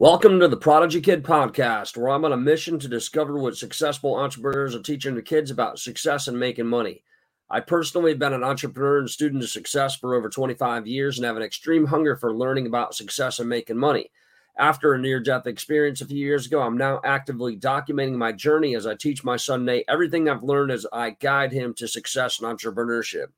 Welcome 0.00 0.38
to 0.38 0.46
the 0.46 0.56
Prodigy 0.56 1.00
Kid 1.00 1.24
podcast, 1.24 1.96
where 1.96 2.10
I'm 2.10 2.24
on 2.24 2.32
a 2.32 2.36
mission 2.36 2.78
to 2.78 2.86
discover 2.86 3.36
what 3.36 3.56
successful 3.56 4.14
entrepreneurs 4.14 4.76
are 4.76 4.80
teaching 4.80 5.14
their 5.14 5.24
kids 5.24 5.50
about 5.50 5.80
success 5.80 6.28
and 6.28 6.38
making 6.38 6.68
money. 6.68 7.02
I 7.50 7.58
personally 7.58 8.12
have 8.12 8.20
been 8.20 8.32
an 8.32 8.44
entrepreneur 8.44 8.98
and 9.00 9.10
student 9.10 9.42
of 9.42 9.50
success 9.50 9.96
for 9.96 10.14
over 10.14 10.28
25 10.28 10.86
years 10.86 11.18
and 11.18 11.26
have 11.26 11.36
an 11.36 11.42
extreme 11.42 11.84
hunger 11.84 12.14
for 12.14 12.32
learning 12.32 12.68
about 12.68 12.94
success 12.94 13.40
and 13.40 13.48
making 13.48 13.76
money. 13.76 14.12
After 14.56 14.94
a 14.94 15.00
near 15.00 15.18
death 15.18 15.48
experience 15.48 16.00
a 16.00 16.06
few 16.06 16.24
years 16.24 16.46
ago, 16.46 16.62
I'm 16.62 16.78
now 16.78 17.00
actively 17.02 17.56
documenting 17.56 18.14
my 18.14 18.30
journey 18.30 18.76
as 18.76 18.86
I 18.86 18.94
teach 18.94 19.24
my 19.24 19.36
son 19.36 19.64
Nate 19.64 19.86
everything 19.88 20.28
I've 20.28 20.44
learned 20.44 20.70
as 20.70 20.86
I 20.92 21.10
guide 21.10 21.50
him 21.50 21.74
to 21.74 21.88
success 21.88 22.40
and 22.40 22.56
entrepreneurship. 22.56 23.32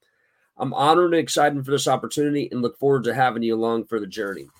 I'm 0.58 0.74
honored 0.74 1.14
and 1.14 1.20
excited 1.22 1.64
for 1.64 1.70
this 1.70 1.88
opportunity 1.88 2.50
and 2.52 2.60
look 2.60 2.78
forward 2.78 3.04
to 3.04 3.14
having 3.14 3.42
you 3.42 3.54
along 3.54 3.86
for 3.86 3.98
the 3.98 4.06
journey. 4.06 4.50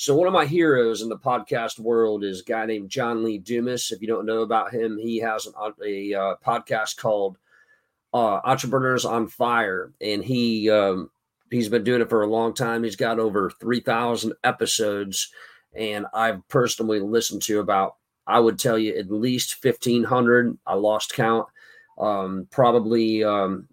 So 0.00 0.16
one 0.16 0.26
of 0.26 0.32
my 0.32 0.46
heroes 0.46 1.02
in 1.02 1.10
the 1.10 1.18
podcast 1.18 1.78
world 1.78 2.24
is 2.24 2.40
a 2.40 2.44
guy 2.44 2.64
named 2.64 2.88
John 2.88 3.22
Lee 3.22 3.36
Dumas. 3.36 3.92
If 3.92 4.00
you 4.00 4.08
don't 4.08 4.24
know 4.24 4.40
about 4.40 4.72
him, 4.72 4.96
he 4.96 5.18
has 5.18 5.44
an, 5.44 5.52
a 5.84 6.14
uh, 6.14 6.34
podcast 6.42 6.96
called 6.96 7.36
uh, 8.14 8.40
Entrepreneurs 8.42 9.04
on 9.04 9.28
Fire, 9.28 9.92
and 10.00 10.24
he 10.24 10.70
um, 10.70 11.10
he's 11.50 11.68
been 11.68 11.84
doing 11.84 12.00
it 12.00 12.08
for 12.08 12.22
a 12.22 12.26
long 12.26 12.54
time. 12.54 12.82
He's 12.82 12.96
got 12.96 13.18
over 13.18 13.50
three 13.50 13.80
thousand 13.80 14.32
episodes, 14.42 15.30
and 15.76 16.06
I've 16.14 16.48
personally 16.48 17.00
listened 17.00 17.42
to 17.42 17.60
about 17.60 17.96
I 18.26 18.40
would 18.40 18.58
tell 18.58 18.78
you 18.78 18.96
at 18.96 19.10
least 19.10 19.56
fifteen 19.56 20.04
hundred. 20.04 20.56
I 20.66 20.76
lost 20.76 21.12
count. 21.12 21.46
Um, 21.98 22.48
probably 22.50 23.22
um, 23.22 23.68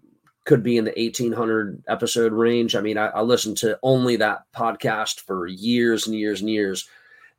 could 0.48 0.62
be 0.62 0.78
in 0.78 0.86
the 0.86 0.94
1800 0.96 1.84
episode 1.88 2.32
range. 2.32 2.74
I 2.74 2.80
mean, 2.80 2.96
I, 2.96 3.08
I, 3.08 3.20
listened 3.20 3.58
to 3.58 3.78
only 3.82 4.16
that 4.16 4.44
podcast 4.56 5.20
for 5.20 5.46
years 5.46 6.06
and 6.06 6.16
years 6.16 6.40
and 6.40 6.48
years. 6.48 6.88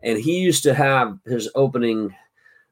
And 0.04 0.20
he 0.20 0.40
used 0.40 0.62
to 0.63 0.76
have 0.76 1.18
his 1.26 1.49
opening 1.55 2.16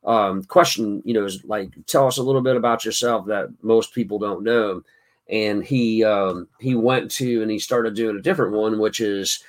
um, 0.05 0.43
question, 0.43 1.01
you 1.05 1.15
know, 1.15 1.25
is 1.25 1.43
like, 1.43 1.73
tell 1.87 2.05
us 2.05 2.19
a 2.19 2.23
little 2.23 2.43
bit 2.43 2.55
about 2.55 2.85
yourself 2.85 3.25
that 3.25 3.49
most 3.63 3.95
people 3.95 4.19
don't 4.19 4.43
know. 4.43 4.83
And 5.27 5.65
he 5.65 6.03
um, 6.03 6.47
he 6.59 6.75
went 6.75 7.09
to 7.11 7.41
and 7.41 7.49
he 7.49 7.57
started 7.57 7.95
doing 7.95 8.15
a 8.15 8.21
different 8.21 8.53
one, 8.53 8.77
which 8.77 9.01
is 9.01 9.43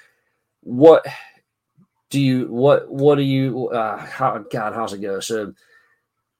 what 0.62 1.06
do 2.08 2.18
you 2.18 2.46
what 2.46 2.90
what 2.90 3.16
do 3.16 3.22
you 3.22 3.68
uh, 3.68 3.98
how 3.98 4.38
God 4.50 4.74
how's 4.74 4.94
it 4.94 5.02
go? 5.02 5.20
So 5.20 5.52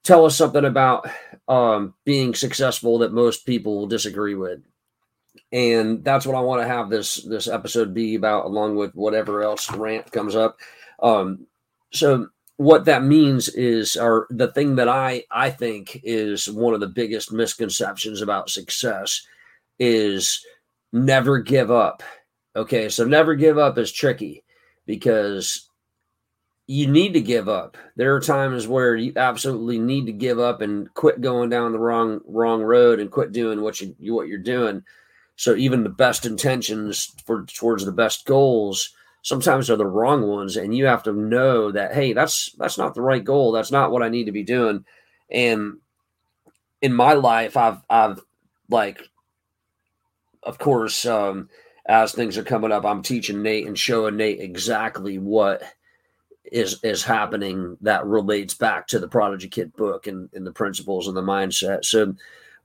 tell 0.04 0.24
us 0.24 0.36
something 0.36 0.64
about 0.64 1.08
um, 1.48 1.94
being 2.04 2.34
successful 2.34 2.98
that 2.98 3.12
most 3.12 3.46
people 3.46 3.76
will 3.76 3.86
disagree 3.86 4.34
with. 4.34 4.60
And 5.52 6.04
that's 6.04 6.26
what 6.26 6.36
i 6.36 6.40
want 6.40 6.60
to 6.62 6.68
have 6.68 6.90
this 6.90 7.16
this 7.24 7.48
episode 7.48 7.94
be 7.94 8.16
about 8.16 8.44
along 8.46 8.76
with 8.76 8.94
whatever 8.94 9.42
else 9.42 9.70
rant 9.72 10.10
comes 10.12 10.34
up. 10.34 10.58
Um, 11.00 11.46
so 11.92 12.28
what 12.56 12.86
that 12.86 13.04
means 13.04 13.48
is 13.48 13.96
or 13.96 14.26
the 14.30 14.48
thing 14.48 14.74
that 14.76 14.88
i 14.88 15.22
i 15.30 15.48
think 15.48 16.00
is 16.02 16.50
one 16.50 16.74
of 16.74 16.80
the 16.80 16.88
biggest 16.88 17.32
misconceptions 17.32 18.20
about 18.20 18.50
success 18.50 19.24
is 19.78 20.44
never 20.92 21.38
give 21.38 21.70
up. 21.70 22.02
Okay 22.56 22.88
so 22.88 23.04
never 23.04 23.34
give 23.34 23.58
up 23.58 23.78
is 23.78 23.92
tricky 23.92 24.44
because 24.86 25.67
you 26.70 26.86
need 26.86 27.14
to 27.14 27.20
give 27.22 27.48
up. 27.48 27.78
There 27.96 28.14
are 28.14 28.20
times 28.20 28.68
where 28.68 28.94
you 28.94 29.14
absolutely 29.16 29.78
need 29.78 30.04
to 30.04 30.12
give 30.12 30.38
up 30.38 30.60
and 30.60 30.92
quit 30.92 31.22
going 31.22 31.48
down 31.48 31.72
the 31.72 31.78
wrong 31.78 32.20
wrong 32.26 32.62
road 32.62 33.00
and 33.00 33.10
quit 33.10 33.32
doing 33.32 33.62
what 33.62 33.80
you 33.80 33.96
what 34.00 34.28
you're 34.28 34.38
doing. 34.38 34.84
So 35.34 35.56
even 35.56 35.82
the 35.82 35.88
best 35.88 36.26
intentions 36.26 37.14
for 37.24 37.46
towards 37.46 37.86
the 37.86 37.92
best 37.92 38.26
goals 38.26 38.94
sometimes 39.22 39.70
are 39.70 39.76
the 39.76 39.86
wrong 39.86 40.26
ones 40.28 40.56
and 40.56 40.76
you 40.76 40.84
have 40.86 41.02
to 41.04 41.12
know 41.12 41.72
that 41.72 41.94
hey, 41.94 42.12
that's 42.12 42.52
that's 42.58 42.76
not 42.76 42.94
the 42.94 43.02
right 43.02 43.24
goal. 43.24 43.50
That's 43.50 43.72
not 43.72 43.90
what 43.90 44.02
I 44.02 44.10
need 44.10 44.24
to 44.24 44.32
be 44.32 44.44
doing. 44.44 44.84
And 45.30 45.78
in 46.82 46.92
my 46.92 47.14
life 47.14 47.56
I've 47.56 47.82
I've 47.88 48.20
like 48.68 49.00
of 50.42 50.58
course 50.58 51.06
um 51.06 51.48
as 51.86 52.12
things 52.12 52.36
are 52.36 52.44
coming 52.44 52.72
up, 52.72 52.84
I'm 52.84 53.02
teaching 53.02 53.42
Nate 53.42 53.66
and 53.66 53.78
showing 53.78 54.18
Nate 54.18 54.40
exactly 54.40 55.18
what 55.18 55.62
is 56.52 56.82
is 56.82 57.02
happening 57.02 57.76
that 57.80 58.06
relates 58.06 58.54
back 58.54 58.86
to 58.88 58.98
the 58.98 59.08
Prodigy 59.08 59.48
Kid 59.48 59.74
book 59.76 60.06
and, 60.06 60.28
and 60.34 60.46
the 60.46 60.52
principles 60.52 61.08
and 61.08 61.16
the 61.16 61.22
mindset. 61.22 61.84
So 61.84 62.14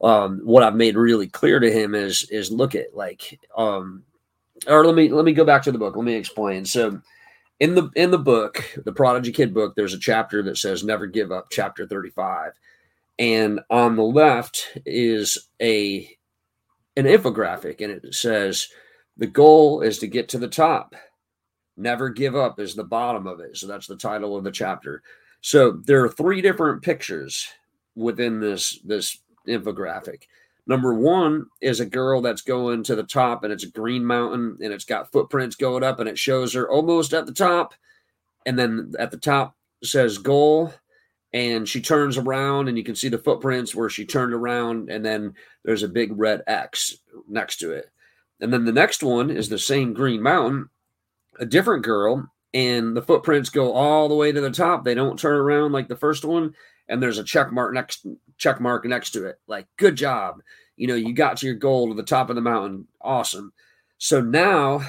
um, 0.01 0.41
what 0.43 0.63
I've 0.63 0.75
made 0.75 0.95
really 0.95 1.27
clear 1.27 1.59
to 1.59 1.71
him 1.71 1.95
is 1.95 2.23
is 2.29 2.51
look 2.51 2.75
at 2.75 2.95
like 2.95 3.39
um, 3.57 4.03
or 4.67 4.85
let 4.85 4.95
me 4.95 5.09
let 5.09 5.25
me 5.25 5.33
go 5.33 5.45
back 5.45 5.63
to 5.63 5.71
the 5.71 5.77
book. 5.77 5.95
Let 5.95 6.05
me 6.05 6.15
explain. 6.15 6.65
So 6.65 7.01
in 7.59 7.75
the 7.75 7.89
in 7.95 8.11
the 8.11 8.19
book, 8.19 8.63
the 8.83 8.91
Prodigy 8.91 9.31
Kid 9.31 9.53
book, 9.53 9.75
there's 9.75 9.93
a 9.93 9.99
chapter 9.99 10.43
that 10.43 10.57
says 10.57 10.83
never 10.83 11.05
give 11.05 11.31
up, 11.31 11.47
chapter 11.51 11.87
35. 11.87 12.51
And 13.19 13.59
on 13.69 13.95
the 13.95 14.03
left 14.03 14.77
is 14.85 15.49
a 15.61 16.09
an 16.95 17.05
infographic 17.05 17.81
and 17.81 17.91
it 17.91 18.13
says 18.13 18.67
the 19.17 19.27
goal 19.27 19.81
is 19.81 19.99
to 19.99 20.07
get 20.07 20.29
to 20.29 20.37
the 20.37 20.47
top 20.47 20.95
Never 21.75 22.09
give 22.09 22.35
up 22.35 22.59
is 22.59 22.75
the 22.75 22.83
bottom 22.83 23.25
of 23.27 23.39
it. 23.39 23.57
So 23.57 23.67
that's 23.67 23.87
the 23.87 23.95
title 23.95 24.35
of 24.35 24.43
the 24.43 24.51
chapter. 24.51 25.01
So 25.41 25.71
there 25.71 26.03
are 26.03 26.09
three 26.09 26.41
different 26.41 26.81
pictures 26.83 27.47
within 27.95 28.39
this 28.39 28.79
this 28.85 29.17
infographic. 29.47 30.23
Number 30.65 30.93
one 30.93 31.47
is 31.61 31.79
a 31.79 31.85
girl 31.85 32.21
that's 32.21 32.41
going 32.41 32.83
to 32.83 32.95
the 32.95 33.03
top 33.03 33.43
and 33.43 33.51
it's 33.51 33.65
a 33.65 33.71
green 33.71 34.05
mountain 34.05 34.57
and 34.61 34.71
it's 34.71 34.85
got 34.85 35.11
footprints 35.11 35.57
going 35.57 35.83
up 35.83 35.99
and 35.99 36.07
it 36.07 36.17
shows 36.17 36.53
her 36.53 36.69
almost 36.69 37.13
at 37.13 37.25
the 37.25 37.33
top. 37.33 37.73
And 38.45 38.57
then 38.57 38.93
at 38.97 39.11
the 39.11 39.17
top 39.17 39.57
says 39.83 40.17
goal 40.17 40.73
and 41.33 41.67
she 41.67 41.81
turns 41.81 42.17
around 42.17 42.69
and 42.69 42.77
you 42.77 42.83
can 42.83 42.95
see 42.95 43.09
the 43.09 43.17
footprints 43.17 43.75
where 43.75 43.89
she 43.89 44.05
turned 44.05 44.33
around 44.33 44.89
and 44.89 45.03
then 45.03 45.33
there's 45.65 45.83
a 45.83 45.89
big 45.89 46.17
red 46.17 46.43
X 46.47 46.97
next 47.27 47.57
to 47.57 47.71
it. 47.71 47.89
And 48.39 48.53
then 48.53 48.63
the 48.63 48.71
next 48.71 49.03
one 49.03 49.29
is 49.29 49.49
the 49.49 49.59
same 49.59 49.93
green 49.93 50.21
mountain 50.21 50.69
a 51.39 51.45
different 51.45 51.83
girl 51.83 52.29
and 52.53 52.95
the 52.95 53.01
footprints 53.01 53.49
go 53.49 53.73
all 53.73 54.07
the 54.07 54.15
way 54.15 54.31
to 54.31 54.41
the 54.41 54.51
top. 54.51 54.83
They 54.83 54.93
don't 54.93 55.17
turn 55.17 55.37
around 55.37 55.71
like 55.71 55.87
the 55.87 55.95
first 55.95 56.23
one, 56.23 56.53
and 56.87 57.01
there's 57.01 57.17
a 57.17 57.23
check 57.23 57.51
mark 57.51 57.73
next 57.73 58.05
check 58.37 58.59
mark 58.59 58.85
next 58.85 59.11
to 59.11 59.25
it. 59.25 59.39
Like, 59.47 59.67
good 59.77 59.95
job. 59.95 60.41
You 60.75 60.87
know, 60.87 60.95
you 60.95 61.13
got 61.13 61.37
to 61.37 61.45
your 61.45 61.55
goal 61.55 61.89
to 61.89 61.95
the 61.95 62.03
top 62.03 62.29
of 62.29 62.35
the 62.35 62.41
mountain. 62.41 62.87
Awesome. 63.01 63.53
So 63.97 64.21
now 64.21 64.81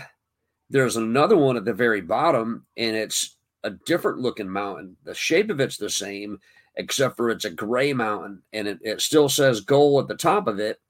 there's 0.71 0.97
another 0.97 1.37
one 1.37 1.56
at 1.56 1.65
the 1.65 1.75
very 1.75 2.00
bottom, 2.00 2.66
and 2.76 2.97
it's 2.97 3.37
a 3.62 3.71
different 3.71 4.19
looking 4.19 4.49
mountain. 4.49 4.97
The 5.05 5.15
shape 5.15 5.50
of 5.50 5.61
it's 5.61 5.76
the 5.76 5.91
same, 5.91 6.38
except 6.76 7.16
for 7.16 7.31
it's 7.31 7.44
a 7.44 7.50
gray 7.50 7.93
mountain, 7.93 8.43
and 8.53 8.69
it, 8.69 8.78
it 8.82 9.00
still 9.00 9.28
says 9.28 9.61
goal 9.61 10.00
at 10.00 10.09
the 10.09 10.16
top 10.16 10.49
of 10.49 10.59
it, 10.59 10.81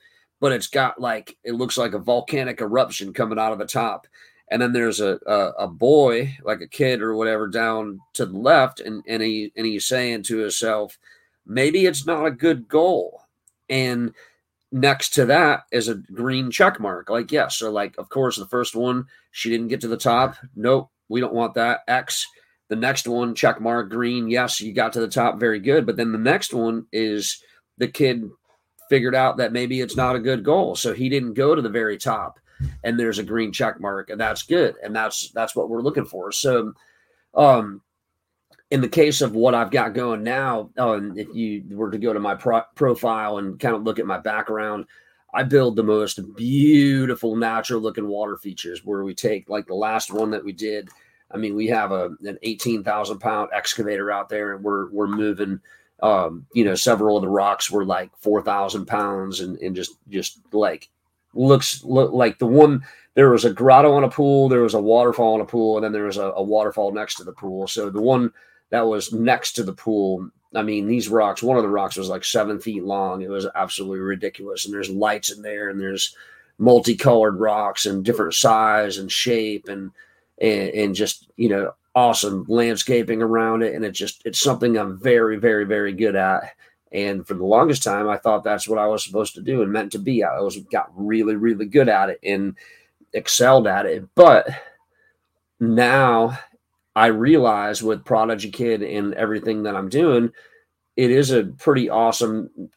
but 0.41 0.53
it's 0.53 0.69
got 0.69 1.01
like 1.01 1.37
it 1.45 1.53
looks 1.53 1.77
like 1.77 1.93
a 1.93 1.99
volcanic 1.99 2.61
eruption 2.61 3.13
coming 3.13 3.39
out 3.39 3.53
of 3.53 3.59
the 3.59 3.67
top 3.67 4.07
and 4.51 4.61
then 4.61 4.73
there's 4.73 5.01
a, 5.01 5.19
a, 5.27 5.65
a 5.65 5.69
boy 5.69 6.37
like 6.45 6.61
a 6.61 6.69
kid 6.69 7.01
or 7.01 7.15
whatever 7.15 7.47
down 7.47 8.01
to 8.15 8.27
the 8.27 8.39
left 8.39 8.81
and, 8.81 9.03
and 9.07 9.23
he 9.23 9.53
and 9.57 9.67
he's 9.67 9.87
saying 9.87 10.23
to 10.25 10.39
himself 10.39 10.99
maybe 11.47 11.87
it's 11.87 12.07
not 12.07 12.27
a 12.27 12.31
good 12.31 12.69
goal. 12.69 13.23
And 13.69 14.15
next 14.73 15.11
to 15.15 15.27
that 15.27 15.65
is 15.71 15.89
a 15.89 15.95
green 15.95 16.51
check 16.51 16.81
mark 16.81 17.09
like 17.09 17.31
yes 17.31 17.59
so 17.59 17.71
like 17.71 17.97
of 17.97 18.09
course 18.09 18.37
the 18.37 18.47
first 18.47 18.75
one 18.75 19.07
she 19.31 19.49
didn't 19.49 19.69
get 19.69 19.81
to 19.81 19.89
the 19.89 19.97
top. 19.97 20.37
Nope 20.55 20.91
we 21.09 21.21
don't 21.21 21.35
want 21.35 21.55
that. 21.55 21.81
X 21.89 22.27
the 22.69 22.77
next 22.77 23.07
one 23.07 23.35
check 23.35 23.61
mark 23.61 23.91
green 23.91 24.29
yes 24.29 24.61
you 24.61 24.73
got 24.73 24.93
to 24.93 25.01
the 25.01 25.09
top 25.09 25.41
very 25.41 25.59
good. 25.59 25.87
But 25.87 25.97
then 25.97 26.13
the 26.13 26.19
next 26.19 26.53
one 26.53 26.87
is 26.93 27.43
the 27.79 27.89
kid 27.89 28.31
figured 28.91 29.15
out 29.15 29.39
that 29.39 29.53
maybe 29.53 29.81
it's 29.81 29.97
not 29.97 30.15
a 30.15 30.21
good 30.21 30.45
goal 30.45 30.77
so 30.77 30.93
he 30.93 31.09
didn't 31.09 31.33
go 31.33 31.55
to 31.55 31.63
the 31.63 31.71
very 31.71 31.97
top 31.97 32.39
and 32.83 32.99
there's 32.99 33.19
a 33.19 33.25
green 33.25 33.53
check 33.53 33.81
mark 33.81 34.11
and 34.11 34.21
that's 34.21 34.43
good 34.43 34.75
and 34.83 34.95
that's 34.95 35.31
that's 35.31 35.55
what 35.57 35.69
we're 35.69 35.83
looking 35.83 36.05
for 36.05 36.33
so 36.33 36.73
um 37.35 37.81
in 38.71 38.81
the 38.81 38.89
case 38.89 39.21
of 39.21 39.37
what 39.37 39.55
I've 39.55 39.71
got 39.71 39.95
going 39.95 40.25
now, 40.25 40.71
um, 40.79 41.17
if 41.17 41.29
you 41.33 41.63
were 41.71 41.91
to 41.91 41.99
go 41.99 42.13
to 42.13 42.19
my 42.19 42.35
pro- 42.35 42.63
profile 42.75 43.39
and 43.39 43.61
kind 43.61 43.77
of 43.77 43.85
look 43.85 44.01
at 44.01 44.07
my 44.07 44.19
background, 44.19 44.87
I 45.33 45.43
build 45.43 45.77
the 45.77 45.83
most 45.83 46.35
beautiful 46.35 47.37
natural 47.37 47.81
looking 47.81 48.09
water 48.09 48.37
features 48.37 48.85
where 48.85 49.05
we 49.05 49.15
take 49.15 49.49
like 49.49 49.67
the 49.67 49.75
last 49.75 50.13
one 50.13 50.31
that 50.31 50.45
we 50.45 50.53
did. 50.53 50.89
I 51.31 51.37
mean, 51.37 51.57
we 51.57 51.67
have 51.69 51.91
a 51.93 52.11
an 52.25 52.39
eighteen 52.43 52.85
thousand 52.85 53.19
pound 53.19 53.51
excavator 53.53 54.11
out 54.13 54.29
there, 54.29 54.55
and 54.55 54.65
we're 54.65 54.91
we're 54.91 55.09
moving. 55.09 55.61
Um, 56.03 56.47
you 56.53 56.65
know, 56.65 56.75
several 56.75 57.17
of 57.17 57.23
the 57.23 57.29
rocks 57.29 57.71
were 57.71 57.85
like 57.85 58.11
four 58.19 58.43
thousand 58.43 58.87
pounds, 58.87 59.41
and 59.41 59.59
and 59.59 59.75
just 59.75 59.97
just 60.09 60.41
like 60.53 60.89
looks 61.35 61.85
look 61.85 62.13
like 62.13 62.39
the 62.39 62.47
one 62.47 62.85
there 63.15 63.31
was 63.31 63.45
a 63.45 63.53
grotto 63.53 63.93
on 63.93 64.05
a 64.05 64.09
pool, 64.09 64.49
there 64.49 64.63
was 64.63 64.75
a 64.75 64.81
waterfall 64.81 65.35
on 65.35 65.41
a 65.41 65.47
pool, 65.47 65.77
and 65.77 65.85
then 65.85 65.93
there 65.93 66.05
was 66.05 66.17
a, 66.17 66.33
a, 66.33 66.43
waterfall 66.43 66.93
next 66.93 67.15
to 67.17 67.25
the 67.25 67.33
pool. 67.33 67.69
So 67.69 67.89
the 67.89 68.03
one 68.03 68.33
that 68.71 68.87
was 68.87 69.13
next 69.13 69.53
to 69.53 69.63
the 69.63 69.73
pool, 69.73 70.29
I 70.55 70.63
mean, 70.63 70.89
these 70.89 71.09
rocks, 71.09 71.43
one 71.43 71.57
of 71.57 71.63
the 71.63 71.69
rocks 71.69 71.97
was 71.97 72.09
like 72.09 72.25
seven 72.25 72.59
feet 72.59 72.83
long. 72.83 73.23
It 73.23 73.31
was 73.31 73.47
absolutely 73.55 74.01
ridiculous. 74.01 74.65
And 74.65 74.75
there's 74.75 74.91
lights 74.91 75.31
in 75.31 75.43
there, 75.43 75.69
and 75.69 75.81
there's 75.81 76.17
multicolored 76.59 77.39
rocks 77.39 77.87
and 77.87 78.05
different 78.05 78.35
size 78.35 78.99
and 78.99 79.11
shape, 79.11 79.69
and 79.69 79.93
and, 80.41 80.69
and 80.71 80.95
just 80.95 81.29
you 81.37 81.49
know 81.49 81.73
awesome 81.95 82.45
landscaping 82.49 83.23
around 83.23 83.63
it, 83.63 83.75
and 83.75 83.85
it 83.85 83.93
just 83.93 84.23
it's 84.25 84.41
something 84.41 84.77
I'm 84.77 84.99
very, 84.99 85.37
very, 85.37 85.65
very 85.65 85.93
good 85.93 86.17
at. 86.17 86.55
And 86.95 87.27
for 87.27 87.35
the 87.35 87.45
longest 87.45 87.83
time, 87.83 88.09
I 88.09 88.17
thought 88.17 88.45
that's 88.45 88.69
what 88.69 88.79
I 88.79 88.87
was 88.87 89.05
supposed 89.05 89.35
to 89.35 89.43
do 89.43 89.63
and 89.63 89.73
meant 89.73 89.91
to 89.93 89.99
be. 89.99 90.23
I 90.23 90.41
was 90.41 90.57
got 90.57 90.93
really, 90.95 91.35
really 91.35 91.67
good 91.67 91.89
at 91.89 92.09
it 92.09 92.21
and 92.23 92.57
excelled 93.13 93.67
at 93.67 93.85
it. 93.85 94.05
But 94.15 94.49
now 95.59 96.39
I 96.95 97.07
realize 97.07 97.83
with 97.83 98.05
Prodigy 98.05 98.53
Kid 98.53 98.85
and 98.85 99.13
everything 99.15 99.65
that 99.65 99.75
I'm 99.75 99.89
doing, 99.89 100.31
it 100.97 101.11
is 101.11 101.33
a 101.33 101.43
pretty 101.43 101.91
awesome 101.91 102.71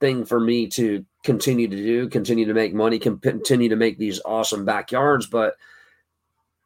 thing 0.00 0.24
for 0.24 0.40
me 0.40 0.66
to 0.66 1.06
continue 1.22 1.68
to 1.68 1.76
do, 1.76 2.08
continue 2.08 2.46
to 2.46 2.54
make 2.54 2.74
money, 2.74 2.98
continue 2.98 3.68
to 3.68 3.76
make 3.76 3.98
these 3.98 4.20
awesome 4.24 4.64
backyards. 4.64 5.28
But, 5.28 5.54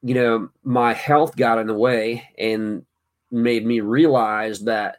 you 0.03 0.15
know, 0.15 0.49
my 0.63 0.95
health 0.95 1.37
got 1.37 1.59
in 1.59 1.67
the 1.67 1.75
way 1.75 2.31
and 2.39 2.87
made 3.31 3.67
me 3.67 3.81
realize 3.81 4.61
that 4.61 4.99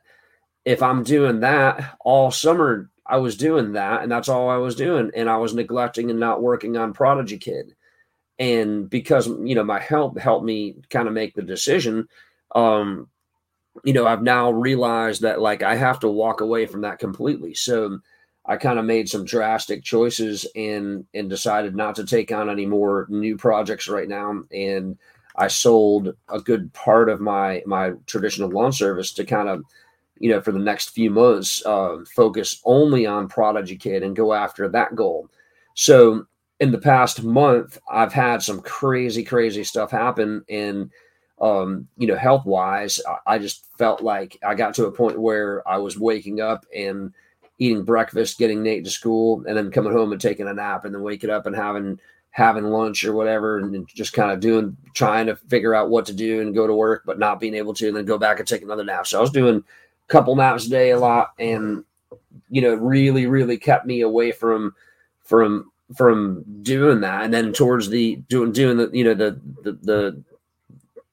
if 0.66 0.82
I'm 0.82 1.04
doing 1.04 1.42
that 1.42 1.96
all 2.04 2.32
summer, 2.32 2.90
I 3.06 3.18
was 3.18 3.38
doing 3.38 3.74
that 3.74 4.02
and 4.02 4.12
that's 4.12 4.30
all 4.30 4.50
I 4.50 4.58
was 4.58 4.76
doing. 4.76 5.12
And 5.16 5.30
I 5.30 5.38
was 5.38 5.54
neglecting 5.54 6.10
and 6.10 6.20
not 6.20 6.42
working 6.42 6.76
on 6.76 6.94
Prodigy 6.94 7.38
Kid. 7.38 7.76
And 8.40 8.90
because, 8.90 9.28
you 9.28 9.56
know, 9.56 9.64
my 9.64 9.80
health 9.80 10.18
helped 10.18 10.44
me 10.44 10.76
kind 10.90 11.08
of 11.08 11.14
make 11.14 11.36
the 11.36 11.44
decision, 11.44 12.08
um, 12.54 13.08
you 13.84 13.94
know, 13.94 14.08
I've 14.08 14.24
now 14.24 14.52
realized 14.52 15.22
that 15.22 15.40
like 15.40 15.62
I 15.62 15.76
have 15.76 16.00
to 16.00 16.10
walk 16.10 16.42
away 16.42 16.66
from 16.66 16.82
that 16.82 17.00
completely. 17.00 17.54
So 17.54 18.00
I 18.46 18.58
kind 18.58 18.80
of 18.80 18.86
made 18.86 19.08
some 19.08 19.26
drastic 19.26 19.84
choices 19.84 20.46
and 20.56 21.06
and 21.14 21.30
decided 21.30 21.76
not 21.76 21.96
to 21.96 22.06
take 22.06 22.32
on 22.32 22.50
any 22.50 22.66
more 22.66 23.06
new 23.10 23.38
projects 23.38 23.88
right 23.88 24.08
now. 24.08 24.44
And 24.52 24.98
I 25.36 25.48
sold 25.48 26.16
a 26.30 26.40
good 26.40 26.74
part 26.74 27.10
of 27.10 27.22
my 27.22 27.64
my 27.66 27.94
traditional 28.06 28.50
lawn 28.50 28.72
service 28.72 29.14
to 29.14 29.26
kind 29.26 29.50
of 29.50 29.64
you 30.20 30.30
know, 30.30 30.42
for 30.42 30.52
the 30.52 30.60
next 30.60 30.90
few 30.90 31.10
months, 31.10 31.66
uh, 31.66 31.98
focus 32.16 32.62
only 32.66 33.06
on 33.06 33.28
Prodigy 33.28 33.76
Kid 33.76 34.04
and 34.04 34.16
go 34.16 34.34
after 34.34 34.68
that 34.70 34.96
goal. 34.96 35.30
So 35.74 36.26
in 36.60 36.72
the 36.72 36.78
past 36.78 37.24
month, 37.24 37.78
I've 37.90 38.14
had 38.14 38.42
some 38.42 38.62
crazy, 38.62 39.24
crazy 39.24 39.64
stuff 39.64 39.92
happen. 39.92 40.44
And, 40.50 40.90
um, 41.42 41.88
you 41.98 42.08
know, 42.08 42.16
health 42.16 42.46
wise, 42.46 43.02
I 43.28 43.40
just 43.40 43.68
felt 43.78 44.02
like 44.02 44.40
I 44.46 44.56
got 44.56 44.74
to 44.76 44.86
a 44.86 44.92
point 44.92 45.20
where 45.20 45.68
I 45.68 45.78
was 45.78 46.00
waking 46.00 46.40
up 46.40 46.66
and 46.74 47.14
eating 47.60 47.84
breakfast, 47.84 48.38
getting 48.38 48.64
Nate 48.64 48.86
to 48.86 48.92
school, 48.92 49.44
and 49.48 49.58
then 49.58 49.72
coming 49.72 49.94
home 49.94 50.12
and 50.12 50.22
taking 50.22 50.48
a 50.48 50.54
nap, 50.54 50.86
and 50.86 50.94
then 50.94 51.02
waking 51.02 51.30
up 51.30 51.46
and 51.46 51.56
having 51.56 52.00
having 52.32 52.66
lunch 52.66 53.06
or 53.06 53.14
whatever, 53.14 53.60
and 53.60 53.88
just 53.88 54.12
kind 54.12 54.30
of 54.32 54.42
doing 54.42 54.76
trying 54.94 55.26
to 55.26 55.36
figure 55.36 55.74
out 55.74 55.90
what 55.90 56.06
to 56.06 56.14
do 56.14 56.42
and 56.42 56.54
go 56.54 56.68
to 56.68 56.74
work, 56.74 57.04
but 57.06 57.20
not 57.20 57.40
being 57.40 57.54
able 57.54 57.74
to, 57.74 57.88
and 57.88 57.96
then 57.96 58.06
go 58.06 58.18
back 58.18 58.40
and 58.40 58.48
take 58.48 58.62
another 58.62 58.84
nap. 58.84 59.08
So 59.08 59.18
I 59.18 59.22
was 59.22 59.32
doing 59.32 59.64
couple 60.08 60.36
naps 60.36 60.68
a 60.68 60.70
day 60.70 60.92
a 60.92 61.00
lot 61.00 61.32
and 61.40 61.84
you 62.50 62.62
know 62.62 62.76
really 62.76 63.26
really 63.26 63.58
kept 63.58 63.86
me 63.86 64.02
away 64.02 64.32
from 64.32 64.74
from 65.24 65.72
from 65.94 66.44
doing 66.62 67.02
that. 67.02 67.24
And 67.24 67.34
then 67.34 67.54
towards 67.54 67.90
the 67.90 68.16
doing 68.28 68.52
doing 68.52 68.78
the 68.78 68.90
you 68.92 69.04
know 69.04 69.14
the 69.14 69.40
the 69.64 69.72
the, 69.84 70.24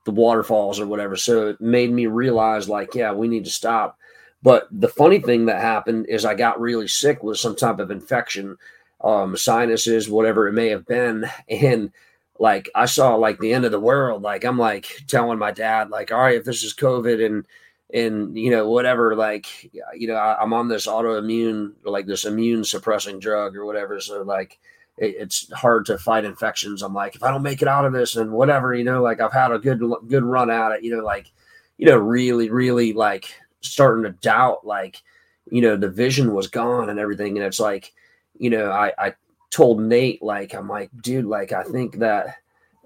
the 0.04 0.10
waterfalls 0.10 0.80
or 0.80 0.86
whatever. 0.86 1.16
So 1.16 1.48
it 1.48 1.60
made 1.60 1.92
me 1.92 2.06
realize 2.06 2.68
like 2.68 2.94
yeah 2.94 3.12
we 3.12 3.28
need 3.28 3.44
to 3.44 3.50
stop. 3.50 3.98
But 4.42 4.68
the 4.72 4.88
funny 4.88 5.20
thing 5.20 5.46
that 5.46 5.60
happened 5.60 6.06
is 6.08 6.24
i 6.24 6.34
got 6.34 6.60
really 6.60 6.88
sick 6.88 7.22
with 7.22 7.38
some 7.38 7.54
type 7.54 7.78
of 7.78 7.90
infection 7.90 8.56
um 9.02 9.36
sinuses 9.36 10.08
whatever 10.08 10.48
it 10.48 10.52
may 10.52 10.68
have 10.68 10.86
been. 10.86 11.26
And 11.48 11.90
like 12.38 12.70
i 12.74 12.86
saw 12.86 13.14
like 13.14 13.38
the 13.38 13.52
end 13.52 13.64
of 13.64 13.72
the 13.72 13.80
world. 13.80 14.22
Like 14.22 14.44
i'm 14.44 14.58
like 14.58 15.02
telling 15.06 15.38
my 15.38 15.50
dad 15.50 15.90
like 15.90 16.12
all 16.12 16.20
right 16.20 16.36
if 16.36 16.44
this 16.44 16.64
is 16.64 16.74
covid 16.74 17.24
and 17.24 17.46
and 17.92 18.36
you 18.36 18.50
know 18.50 18.68
whatever 18.68 19.14
like 19.14 19.70
you 19.94 20.08
know 20.08 20.14
I, 20.14 20.42
am 20.42 20.52
on 20.52 20.68
this 20.68 20.86
autoimmune 20.86 21.72
like 21.84 22.06
this 22.06 22.24
immune 22.24 22.64
suppressing 22.64 23.18
drug 23.18 23.56
or 23.56 23.66
whatever 23.66 24.00
so 24.00 24.22
like 24.22 24.58
it, 24.96 25.16
it's 25.18 25.52
hard 25.52 25.86
to 25.86 25.98
fight 25.98 26.24
infections. 26.24 26.82
I'm 26.82 26.94
like 26.94 27.14
if 27.14 27.22
i 27.22 27.30
don't 27.30 27.42
make 27.42 27.62
it 27.62 27.68
out 27.68 27.84
of 27.84 27.92
this 27.92 28.16
and 28.16 28.32
whatever 28.32 28.74
you 28.74 28.84
know 28.84 29.02
like 29.02 29.20
i've 29.20 29.32
had 29.32 29.52
a 29.52 29.58
good 29.58 29.82
good 30.08 30.24
run 30.24 30.50
at 30.50 30.72
it 30.72 30.82
you 30.82 30.94
know 30.94 31.04
like 31.04 31.30
you 31.76 31.86
know 31.86 31.96
really 31.96 32.50
really 32.50 32.92
like 32.92 33.34
starting 33.60 34.04
to 34.04 34.10
doubt 34.20 34.66
like 34.66 35.02
you 35.50 35.60
know 35.60 35.76
the 35.76 35.88
vision 35.88 36.32
was 36.32 36.46
gone 36.46 36.88
and 36.88 36.98
everything. 36.98 37.36
And 37.36 37.46
it's 37.46 37.60
like 37.60 37.92
you 38.38 38.50
know 38.50 38.70
i 38.70 38.92
i 38.98 39.14
told 39.50 39.80
nate 39.80 40.22
like 40.22 40.54
i'm 40.54 40.66
like 40.66 40.90
dude 41.02 41.26
like 41.26 41.52
i 41.52 41.62
think 41.62 41.98
that 41.98 42.36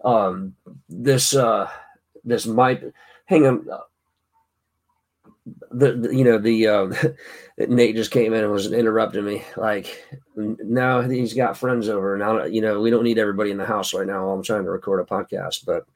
um 0.05 0.55
this 0.89 1.35
uh 1.35 1.71
this 2.25 2.45
might 2.47 2.83
hang 3.27 3.47
on 3.47 3.69
the, 5.71 5.93
the, 5.93 6.15
you 6.15 6.25
know 6.25 6.39
the 6.39 6.67
uh, 6.67 6.93
Nate 7.59 7.97
just 7.97 8.11
came 8.11 8.33
in 8.33 8.43
and 8.43 8.53
was 8.53 8.73
interrupting 8.73 9.25
me. 9.25 9.45
Like 9.57 10.05
now 10.37 11.03
he's 11.03 11.35
got 11.35 11.57
friends 11.57 11.89
over 11.89 12.15
and 12.15 12.23
now. 12.23 12.45
You 12.45 12.61
know 12.61 12.81
we 12.81 12.91
don't 12.91 13.05
need 13.05 13.19
everybody 13.19 13.51
in 13.51 13.59
the 13.59 13.67
house 13.67 13.95
right 13.95 14.07
now. 14.07 14.29
I'm 14.31 14.43
trying 14.43 14.65
to 14.65 14.71
record 14.71 15.01
a 15.01 15.05
podcast. 15.05 15.65
But 15.65 15.87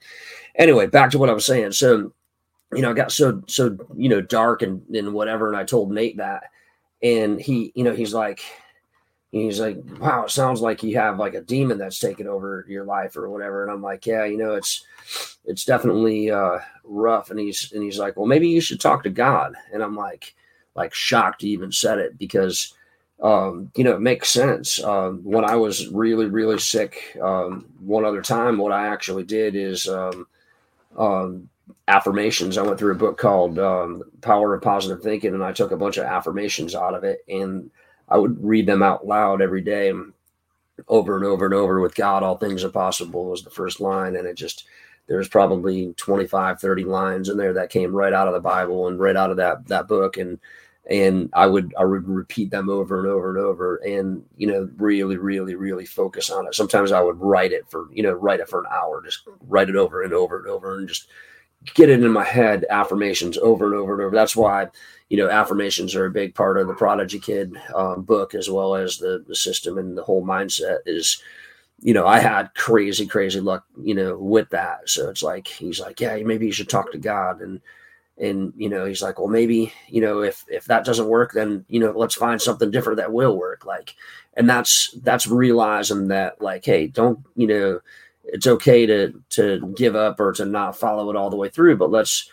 anyway, 0.55 0.87
back 0.87 1.11
to 1.13 1.19
what 1.19 1.31
I 1.31 1.35
was 1.35 1.47
saying. 1.47 1.73
So 1.73 2.13
you 2.75 2.83
know, 2.83 2.91
I 2.91 2.95
got 2.95 3.13
so 3.13 3.43
so 3.49 3.77
you 3.97 4.09
know 4.09 4.21
dark 4.21 4.63
and 4.63 4.83
and 4.95 5.13
whatever, 5.13 5.49
and 5.49 5.57
I 5.57 5.65
told 5.65 5.91
Nate 5.91 6.19
that, 6.19 6.45
and 7.03 7.41
he 7.41 7.73
you 7.75 7.83
know 7.83 7.95
he's 7.95 8.15
like 8.15 8.43
he's 9.33 9.61
like, 9.61 9.79
wow, 10.01 10.25
it 10.25 10.31
sounds 10.31 10.61
like 10.61 10.83
you 10.83 10.97
have 10.97 11.19
like 11.19 11.35
a 11.35 11.41
demon 11.41 11.79
that's 11.79 11.99
taken 11.99 12.27
over 12.27 12.65
your 12.69 12.85
life 12.85 13.17
or 13.17 13.31
whatever. 13.31 13.63
And 13.63 13.71
I'm 13.71 13.83
like, 13.83 14.07
yeah, 14.07 14.25
you 14.25 14.37
know, 14.37 14.55
it's 14.55 14.85
it's 15.45 15.65
definitely 15.65 16.31
uh, 16.31 16.59
rough. 16.85 17.31
And 17.31 17.39
he's 17.39 17.73
and 17.73 17.83
he's 17.83 17.99
like, 17.99 18.17
well, 18.17 18.27
maybe 18.27 18.49
you 18.49 18.61
should 18.61 18.81
talk 18.81 19.03
to 19.05 19.11
God. 19.11 19.55
And 19.73 19.83
I'm 19.83 19.97
like, 19.97 20.35
like 20.75 20.95
shocked 20.95 21.43
he 21.43 21.49
even 21.49 21.73
said 21.73 21.99
it 21.99 22.19
because 22.19 22.75
um, 23.23 23.71
you 23.77 23.85
know 23.85 23.95
it 23.95 24.01
makes 24.01 24.31
sense. 24.31 24.83
Um, 24.83 25.21
when 25.23 25.45
I 25.45 25.57
was 25.57 25.89
really 25.89 26.27
really 26.27 26.59
sick, 26.59 27.17
um, 27.23 27.67
one 27.81 28.05
other 28.05 28.23
time, 28.23 28.59
what 28.59 28.73
I 28.73 28.89
actually 28.89 29.25
did 29.25 29.55
is 29.55 29.89
um, 29.89 30.27
um, 30.99 31.49
affirmations. 31.87 32.59
I 32.59 32.63
went 32.63 32.79
through 32.79 32.93
a 32.93 32.99
book 32.99 33.19
called 33.19 33.59
um, 33.59 34.03
Power 34.23 34.55
of 34.55 34.63
Positive 34.63 35.03
Thinking, 35.03 35.35
and 35.35 35.45
I 35.45 35.53
took 35.53 35.71
a 35.71 35.77
bunch 35.77 35.99
of 35.99 36.07
affirmations 36.07 36.75
out 36.75 36.95
of 36.95 37.05
it 37.05 37.25
and 37.29 37.71
I 38.11 38.19
would 38.19 38.43
read 38.43 38.67
them 38.67 38.83
out 38.83 39.07
loud 39.07 39.41
every 39.41 39.61
day 39.61 39.91
um, 39.91 40.15
over 40.89 41.17
and 41.17 41.25
over 41.25 41.45
and 41.45 41.55
over 41.55 41.81
with 41.81 41.95
God, 41.95 42.23
all 42.23 42.37
things 42.37 42.65
are 42.65 42.71
possible 42.71 43.27
was 43.27 43.43
the 43.43 43.51
first 43.51 43.81
line. 43.81 44.17
And 44.17 44.27
it 44.27 44.35
just, 44.35 44.65
there's 45.09 45.29
probably 45.29 45.95
25, 45.97 46.61
30 46.61 46.85
lines 46.85 47.29
in 47.29 47.37
there 47.37 47.53
that 47.55 47.71
came 47.71 47.95
right 47.95 48.13
out 48.13 48.29
of 48.29 48.35
the 48.35 48.41
Bible 48.41 48.89
and 48.89 48.99
right 48.99 49.17
out 49.17 49.31
of 49.31 49.37
that, 49.37 49.67
that 49.69 49.89
book. 49.89 50.17
And, 50.17 50.39
and 50.89 51.31
I 51.35 51.47
would, 51.47 51.75
I 51.79 51.85
would 51.85 52.09
repeat 52.09 52.51
them 52.51 52.69
over 52.69 52.99
and 52.99 53.09
over 53.09 53.31
and 53.31 53.39
over 53.39 53.77
and, 53.77 54.25
you 54.37 54.47
know, 54.47 54.69
really, 54.77 55.17
really, 55.17 55.55
really 55.55 55.85
focus 55.85 56.31
on 56.31 56.47
it. 56.47 56.55
Sometimes 56.55 56.93
I 56.93 57.03
would 57.03 57.21
write 57.21 57.53
it 57.53 57.69
for, 57.69 57.89
you 57.93 58.03
know, 58.03 58.13
write 58.13 58.41
it 58.41 58.49
for 58.49 58.61
an 58.61 58.71
hour, 58.73 59.03
just 59.05 59.29
write 59.47 59.69
it 59.69 59.77
over 59.77 60.03
and 60.03 60.13
over 60.13 60.39
and 60.39 60.49
over 60.49 60.79
and 60.79 60.89
just 60.89 61.09
get 61.75 61.91
it 61.91 62.03
in 62.03 62.13
my 62.13 62.25
head, 62.25 62.65
affirmations 62.71 63.37
over 63.39 63.67
and 63.67 63.75
over 63.75 63.95
and 63.95 64.03
over. 64.03 64.15
That's 64.15 64.37
why, 64.37 64.69
you 65.09 65.17
know, 65.17 65.29
affirmations 65.29 65.95
are 65.95 66.07
a 66.07 66.11
big 66.11 66.35
part 66.35 66.59
of 66.59 66.67
the 66.67 66.75
Prodigy 66.75 67.19
Kid 67.19 67.57
um, 67.75 68.03
book, 68.03 68.35
as 68.35 68.49
well 68.49 68.75
as 68.75 68.99
the, 68.99 69.25
the 69.27 69.35
system 69.35 69.77
and 69.79 69.97
the 69.97 70.03
whole 70.03 70.25
mindset 70.25 70.79
is, 70.87 71.23
you 71.81 71.95
know, 71.95 72.07
I 72.07 72.19
had 72.19 72.55
crazy, 72.55 73.07
crazy 73.07 73.41
luck, 73.41 73.65
you 73.83 73.95
know, 73.95 74.17
with 74.19 74.49
that. 74.51 74.89
So 74.89 75.09
it's 75.11 75.23
like, 75.23 75.47
he's 75.47 75.81
like, 75.81 76.01
yeah, 76.01 76.17
maybe 76.23 76.47
you 76.47 76.53
should 76.53 76.69
talk 76.69 76.93
to 76.93 76.99
God. 76.99 77.41
And, 77.41 77.61
and, 78.19 78.53
you 78.57 78.69
know, 78.69 78.85
he's 78.85 79.03
like, 79.03 79.19
well, 79.19 79.29
maybe, 79.29 79.73
you 79.89 80.01
know, 80.01 80.23
if, 80.23 80.45
if 80.49 80.67
that 80.67 80.85
doesn't 80.85 81.09
work, 81.09 81.33
then, 81.33 81.65
you 81.69 81.81
know, 81.81 81.93
let's 81.93 82.15
find 82.15 82.41
something 82.41 82.71
different 82.71 82.99
that 82.99 83.13
will 83.13 83.37
work. 83.37 83.65
Like, 83.65 83.95
and 84.35 84.49
that's, 84.49 84.95
that's 85.03 85.27
realizing 85.27 86.09
that 86.09 86.41
like, 86.41 86.65
Hey, 86.65 86.87
don't, 86.87 87.21
you 87.35 87.47
know, 87.47 87.81
it's 88.33 88.47
okay 88.47 88.87
to, 88.87 89.13
to 89.31 89.75
give 89.77 89.97
up 89.97 90.21
or 90.21 90.33
to 90.33 90.45
not 90.45 90.77
follow 90.77 91.11
it 91.11 91.17
all 91.17 91.31
the 91.31 91.37
way 91.37 91.49
through, 91.49 91.77
but 91.77 91.91
let's, 91.91 92.31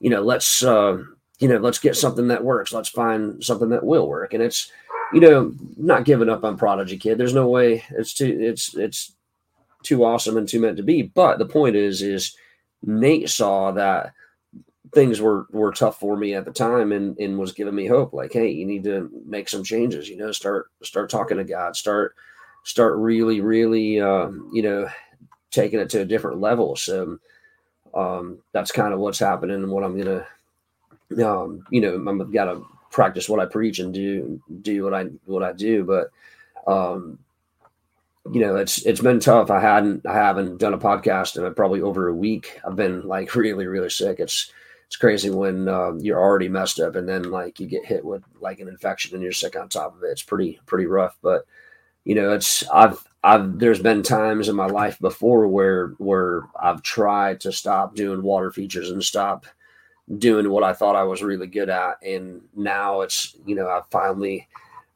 you 0.00 0.10
know, 0.10 0.22
let's, 0.22 0.62
uh, 0.62 1.02
you 1.38 1.48
know, 1.48 1.58
let's 1.58 1.78
get 1.78 1.96
something 1.96 2.28
that 2.28 2.44
works. 2.44 2.72
Let's 2.72 2.88
find 2.88 3.42
something 3.42 3.70
that 3.70 3.84
will 3.84 4.08
work. 4.08 4.34
And 4.34 4.42
it's, 4.42 4.70
you 5.12 5.20
know, 5.20 5.54
not 5.76 6.04
giving 6.04 6.28
up 6.28 6.44
on 6.44 6.56
Prodigy 6.56 6.96
Kid. 6.96 7.18
There's 7.18 7.34
no 7.34 7.48
way 7.48 7.84
it's 7.90 8.14
too 8.14 8.36
it's 8.40 8.74
it's 8.74 9.14
too 9.82 10.04
awesome 10.04 10.36
and 10.36 10.48
too 10.48 10.60
meant 10.60 10.76
to 10.78 10.82
be. 10.82 11.02
But 11.02 11.38
the 11.38 11.46
point 11.46 11.76
is, 11.76 12.02
is 12.02 12.36
Nate 12.82 13.28
saw 13.28 13.70
that 13.72 14.12
things 14.92 15.20
were 15.20 15.46
were 15.50 15.72
tough 15.72 16.00
for 16.00 16.16
me 16.16 16.34
at 16.34 16.44
the 16.44 16.52
time 16.52 16.92
and 16.92 17.18
and 17.18 17.38
was 17.38 17.52
giving 17.52 17.74
me 17.74 17.86
hope. 17.86 18.12
Like, 18.12 18.32
hey, 18.32 18.50
you 18.50 18.66
need 18.66 18.84
to 18.84 19.10
make 19.26 19.48
some 19.48 19.64
changes. 19.64 20.08
You 20.08 20.16
know, 20.16 20.32
start 20.32 20.66
start 20.82 21.10
talking 21.10 21.36
to 21.36 21.44
God. 21.44 21.76
Start 21.76 22.14
start 22.64 22.96
really 22.96 23.40
really 23.40 24.00
uh, 24.00 24.30
you 24.52 24.62
know 24.62 24.88
taking 25.54 25.80
it 25.80 25.90
to 25.90 26.00
a 26.00 26.06
different 26.06 26.40
level. 26.40 26.76
So 26.76 27.18
um, 27.94 28.38
that's 28.52 28.72
kind 28.72 28.92
of 28.92 29.00
what's 29.00 29.18
happening 29.18 29.62
and 29.62 29.70
what 29.70 29.84
I'm 29.84 29.96
gonna 29.96 30.26
um, 31.22 31.66
you 31.70 31.80
know, 31.80 32.10
I've 32.10 32.32
got 32.32 32.46
to 32.46 32.64
practice 32.90 33.28
what 33.28 33.40
I 33.40 33.46
preach 33.46 33.78
and 33.78 33.92
do 33.92 34.40
do 34.62 34.84
what 34.84 34.94
I 34.94 35.04
what 35.26 35.42
I 35.42 35.52
do. 35.52 35.84
But 35.84 36.10
um, 36.70 37.18
you 38.32 38.40
know, 38.40 38.56
it's 38.56 38.84
it's 38.86 39.00
been 39.00 39.20
tough. 39.20 39.50
I 39.50 39.60
hadn't 39.60 40.06
I 40.06 40.14
haven't 40.14 40.58
done 40.58 40.74
a 40.74 40.78
podcast 40.78 41.36
in 41.36 41.54
probably 41.54 41.82
over 41.82 42.08
a 42.08 42.14
week. 42.14 42.60
I've 42.66 42.76
been 42.76 43.06
like 43.06 43.34
really 43.34 43.66
really 43.66 43.90
sick. 43.90 44.20
It's 44.20 44.52
it's 44.86 44.96
crazy 44.96 45.30
when 45.30 45.68
um, 45.68 45.98
you're 46.00 46.20
already 46.20 46.48
messed 46.48 46.78
up 46.78 46.94
and 46.94 47.08
then 47.08 47.30
like 47.30 47.58
you 47.58 47.66
get 47.66 47.86
hit 47.86 48.04
with 48.04 48.22
like 48.40 48.60
an 48.60 48.68
infection 48.68 49.14
and 49.14 49.22
you're 49.22 49.32
sick 49.32 49.56
on 49.56 49.68
top 49.68 49.96
of 49.96 50.02
it. 50.02 50.10
It's 50.10 50.22
pretty 50.22 50.60
pretty 50.66 50.86
rough. 50.86 51.16
But 51.22 51.46
you 52.04 52.14
know, 52.14 52.32
it's 52.32 52.68
I've 52.68 53.02
I've 53.24 53.58
there's 53.58 53.80
been 53.80 54.02
times 54.02 54.50
in 54.50 54.54
my 54.54 54.66
life 54.66 54.98
before 55.00 55.48
where 55.48 55.88
where 55.96 56.42
I've 56.60 56.82
tried 56.82 57.40
to 57.40 57.52
stop 57.52 57.94
doing 57.94 58.22
water 58.22 58.50
features 58.52 58.90
and 58.90 59.02
stop 59.02 59.46
doing 60.18 60.50
what 60.50 60.62
I 60.62 60.74
thought 60.74 60.94
I 60.94 61.04
was 61.04 61.22
really 61.22 61.46
good 61.46 61.70
at, 61.70 61.94
and 62.02 62.42
now 62.54 63.00
it's 63.00 63.34
you 63.46 63.54
know 63.54 63.66
I 63.66 63.80
finally 63.90 64.46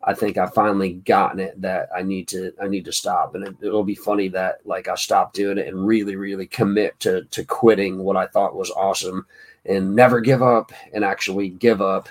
I 0.04 0.12
think 0.12 0.36
I 0.36 0.46
finally 0.46 0.92
gotten 0.92 1.40
it 1.40 1.58
that 1.62 1.88
I 1.96 2.02
need 2.02 2.28
to 2.28 2.52
I 2.62 2.68
need 2.68 2.84
to 2.84 2.92
stop, 2.92 3.34
and 3.34 3.44
it, 3.46 3.72
will 3.72 3.82
be 3.82 3.94
funny 3.94 4.28
that 4.28 4.58
like 4.66 4.88
I 4.88 4.94
stopped 4.94 5.34
doing 5.34 5.56
it 5.56 5.66
and 5.66 5.86
really 5.86 6.14
really 6.14 6.46
commit 6.46 7.00
to 7.00 7.24
to 7.24 7.44
quitting 7.46 7.96
what 7.96 8.18
I 8.18 8.26
thought 8.26 8.54
was 8.54 8.70
awesome, 8.72 9.24
and 9.64 9.96
never 9.96 10.20
give 10.20 10.42
up, 10.42 10.70
and 10.92 11.02
actually 11.02 11.48
give 11.48 11.80
up, 11.80 12.10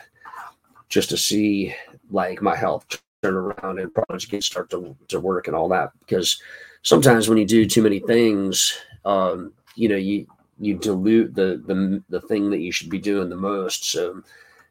just 0.90 1.10
to 1.10 1.18
see 1.18 1.76
like 2.10 2.42
my 2.42 2.56
health 2.56 3.04
turn 3.24 3.36
around 3.36 3.80
and 3.80 3.94
products 3.94 4.26
get 4.26 4.44
start 4.44 4.70
to 4.70 4.96
to 5.08 5.20
work 5.20 5.48
and 5.48 5.56
all 5.56 5.70
that 5.70 5.92
because 6.00 6.40
sometimes 6.84 7.28
when 7.28 7.38
you 7.38 7.46
do 7.46 7.66
too 7.66 7.82
many 7.82 8.00
things, 8.00 8.78
um, 9.06 9.54
you 9.76 9.90
know 9.90 9.96
you 9.96 10.28
you 10.60 10.76
dilute 10.76 11.34
the 11.36 11.62
the 11.66 12.04
the 12.10 12.22
thing 12.22 12.50
that 12.50 12.60
you 12.60 12.72
should 12.72 12.90
be 12.90 13.00
doing 13.00 13.30
the 13.30 13.36
most. 13.36 13.92
So 13.92 14.22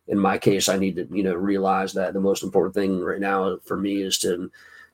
in 0.09 0.19
my 0.19 0.38
case, 0.38 0.69
I 0.69 0.76
need 0.76 0.97
to, 0.97 1.09
you 1.11 1.25
know, 1.25 1.35
realize 1.35 1.93
that 1.95 2.12
the 2.12 2.21
most 2.21 2.45
important 2.45 2.75
thing 2.75 3.00
right 3.00 3.21
now 3.21 3.59
for 3.65 3.76
me 3.76 4.03
is 4.03 4.19
to 4.19 4.50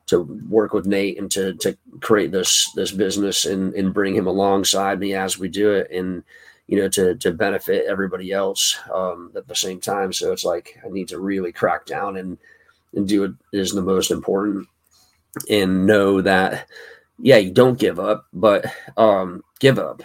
to 0.06 0.23
work 0.49 0.73
with 0.73 0.87
Nate 0.87 1.18
and 1.18 1.30
to 1.30 1.54
to 1.54 1.76
create 2.00 2.32
this 2.32 2.71
this 2.75 2.92
business 2.92 3.44
and 3.44 3.75
and 3.75 3.94
bring 3.94 4.14
him 4.14 4.26
alongside 4.26 4.99
me 4.99 5.14
as 5.14 5.38
we 5.38 5.49
do 5.49 5.73
it 5.73 5.90
and 5.90 6.25
you 6.66 6.78
know 6.78 6.88
to 6.88 7.14
to 7.16 7.30
benefit 7.32 7.87
everybody 7.87 8.32
else 8.32 8.78
um, 8.92 9.30
at 9.37 9.47
the 9.47 9.54
same 9.54 9.80
time. 9.80 10.12
So 10.12 10.32
it's 10.32 10.44
like 10.44 10.78
I 10.85 10.88
need 10.88 11.09
to 11.09 11.21
really 11.21 11.52
crack 11.52 11.87
down 11.87 12.16
and 12.16 12.38
and 12.94 13.08
do 13.08 13.22
what 13.22 13.32
is 13.52 13.72
the 13.72 13.82
most 13.82 14.11
important 14.11 14.66
and 15.49 15.87
know 15.87 16.20
that 16.20 16.68
yeah 17.18 17.37
you 17.37 17.50
don't 17.50 17.78
give 17.78 17.99
up 17.99 18.26
but 18.32 18.66
um 18.96 19.42
give 19.61 19.78
up 19.78 20.02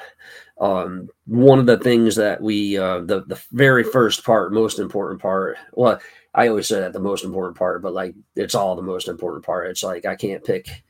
um, 0.60 1.10
one 1.26 1.60
of 1.60 1.66
the 1.66 1.78
things 1.78 2.16
that 2.16 2.42
we 2.42 2.78
uh, 2.78 3.02
the 3.02 3.24
the 3.26 3.42
very 3.52 3.84
first 3.84 4.24
part, 4.24 4.54
most 4.54 4.80
important 4.80 5.22
part. 5.22 5.58
Well, 5.74 6.00
I 6.34 6.48
always 6.48 6.68
say 6.68 6.80
that 6.80 6.94
the 6.94 7.00
most 7.00 7.24
important 7.24 7.58
part, 7.58 7.82
but 7.82 7.94
like 7.94 8.16
it's 8.36 8.56
all 8.56 8.76
the 8.76 8.82
most 8.82 9.08
important 9.08 9.46
part. 9.46 9.68
It's 9.68 9.84
like 9.84 10.06
I 10.06 10.16
can't 10.16 10.44
pick. 10.44 10.84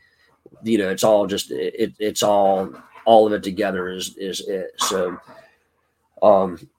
You 0.64 0.78
know, 0.78 0.90
it's 0.90 1.04
all 1.04 1.28
just 1.28 1.52
it. 1.52 1.94
It's 2.00 2.24
all 2.24 2.72
all 3.06 3.28
of 3.28 3.34
it 3.34 3.44
together 3.44 3.90
is 3.90 4.16
is 4.18 4.42
it. 4.48 4.72
So, 4.78 5.18
um, 6.22 6.70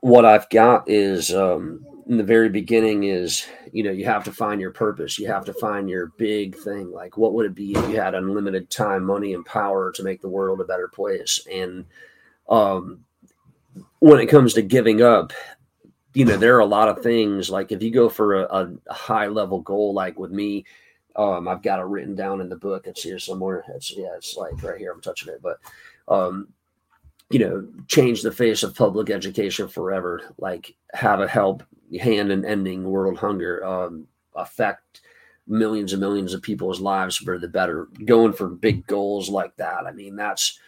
what 0.00 0.26
I've 0.26 0.48
got 0.50 0.88
is 0.88 1.34
um, 1.34 1.84
in 2.12 2.18
the 2.18 2.22
very 2.22 2.50
beginning 2.50 3.04
is 3.04 3.46
you 3.72 3.82
know 3.82 3.90
you 3.90 4.04
have 4.04 4.22
to 4.22 4.32
find 4.32 4.60
your 4.60 4.70
purpose. 4.70 5.18
You 5.18 5.28
have 5.28 5.46
to 5.46 5.54
find 5.54 5.88
your 5.88 6.08
big 6.18 6.54
thing. 6.54 6.92
Like 6.92 7.16
what 7.16 7.32
would 7.32 7.46
it 7.46 7.54
be 7.54 7.72
if 7.72 7.88
you 7.88 7.96
had 7.96 8.14
unlimited 8.14 8.68
time 8.68 9.02
money 9.02 9.32
and 9.32 9.46
power 9.46 9.90
to 9.92 10.02
make 10.02 10.20
the 10.20 10.28
world 10.28 10.60
a 10.60 10.64
better 10.64 10.88
place? 10.88 11.40
And 11.50 11.86
um 12.50 13.06
when 14.00 14.20
it 14.20 14.26
comes 14.26 14.52
to 14.52 14.60
giving 14.60 15.00
up 15.00 15.32
you 16.12 16.26
know 16.26 16.36
there 16.36 16.54
are 16.54 16.60
a 16.60 16.66
lot 16.66 16.90
of 16.90 17.02
things 17.02 17.48
like 17.48 17.72
if 17.72 17.82
you 17.82 17.90
go 17.90 18.10
for 18.10 18.42
a, 18.42 18.68
a 18.86 18.92
high 18.92 19.28
level 19.28 19.60
goal 19.62 19.94
like 19.94 20.18
with 20.18 20.30
me 20.30 20.66
um 21.16 21.48
i've 21.48 21.62
got 21.62 21.80
it 21.80 21.86
written 21.86 22.14
down 22.14 22.42
in 22.42 22.50
the 22.50 22.56
book. 22.56 22.86
It's 22.86 23.02
here 23.02 23.18
somewhere. 23.18 23.64
It's 23.74 23.90
yeah 23.96 24.14
it's 24.18 24.36
like 24.36 24.62
right 24.62 24.78
here. 24.78 24.92
I'm 24.92 25.00
touching 25.00 25.32
it. 25.32 25.40
But 25.40 25.60
um 26.08 26.48
you 27.32 27.38
know 27.38 27.66
change 27.88 28.22
the 28.22 28.32
face 28.32 28.62
of 28.62 28.74
public 28.74 29.10
education 29.10 29.68
forever 29.68 30.20
like 30.38 30.74
have 30.94 31.20
a 31.20 31.28
help 31.28 31.62
hand 31.98 32.30
in 32.30 32.44
ending 32.44 32.84
world 32.84 33.18
hunger, 33.18 33.64
um, 33.64 34.06
affect 34.34 35.00
millions 35.46 35.92
and 35.92 36.00
millions 36.00 36.34
of 36.34 36.42
people's 36.42 36.80
lives 36.80 37.16
for 37.16 37.38
the 37.38 37.48
better. 37.48 37.88
Going 38.04 38.32
for 38.32 38.48
big 38.48 38.86
goals 38.86 39.28
like 39.28 39.56
that, 39.56 39.86
I 39.86 39.92
mean, 39.92 40.16
that's 40.16 40.58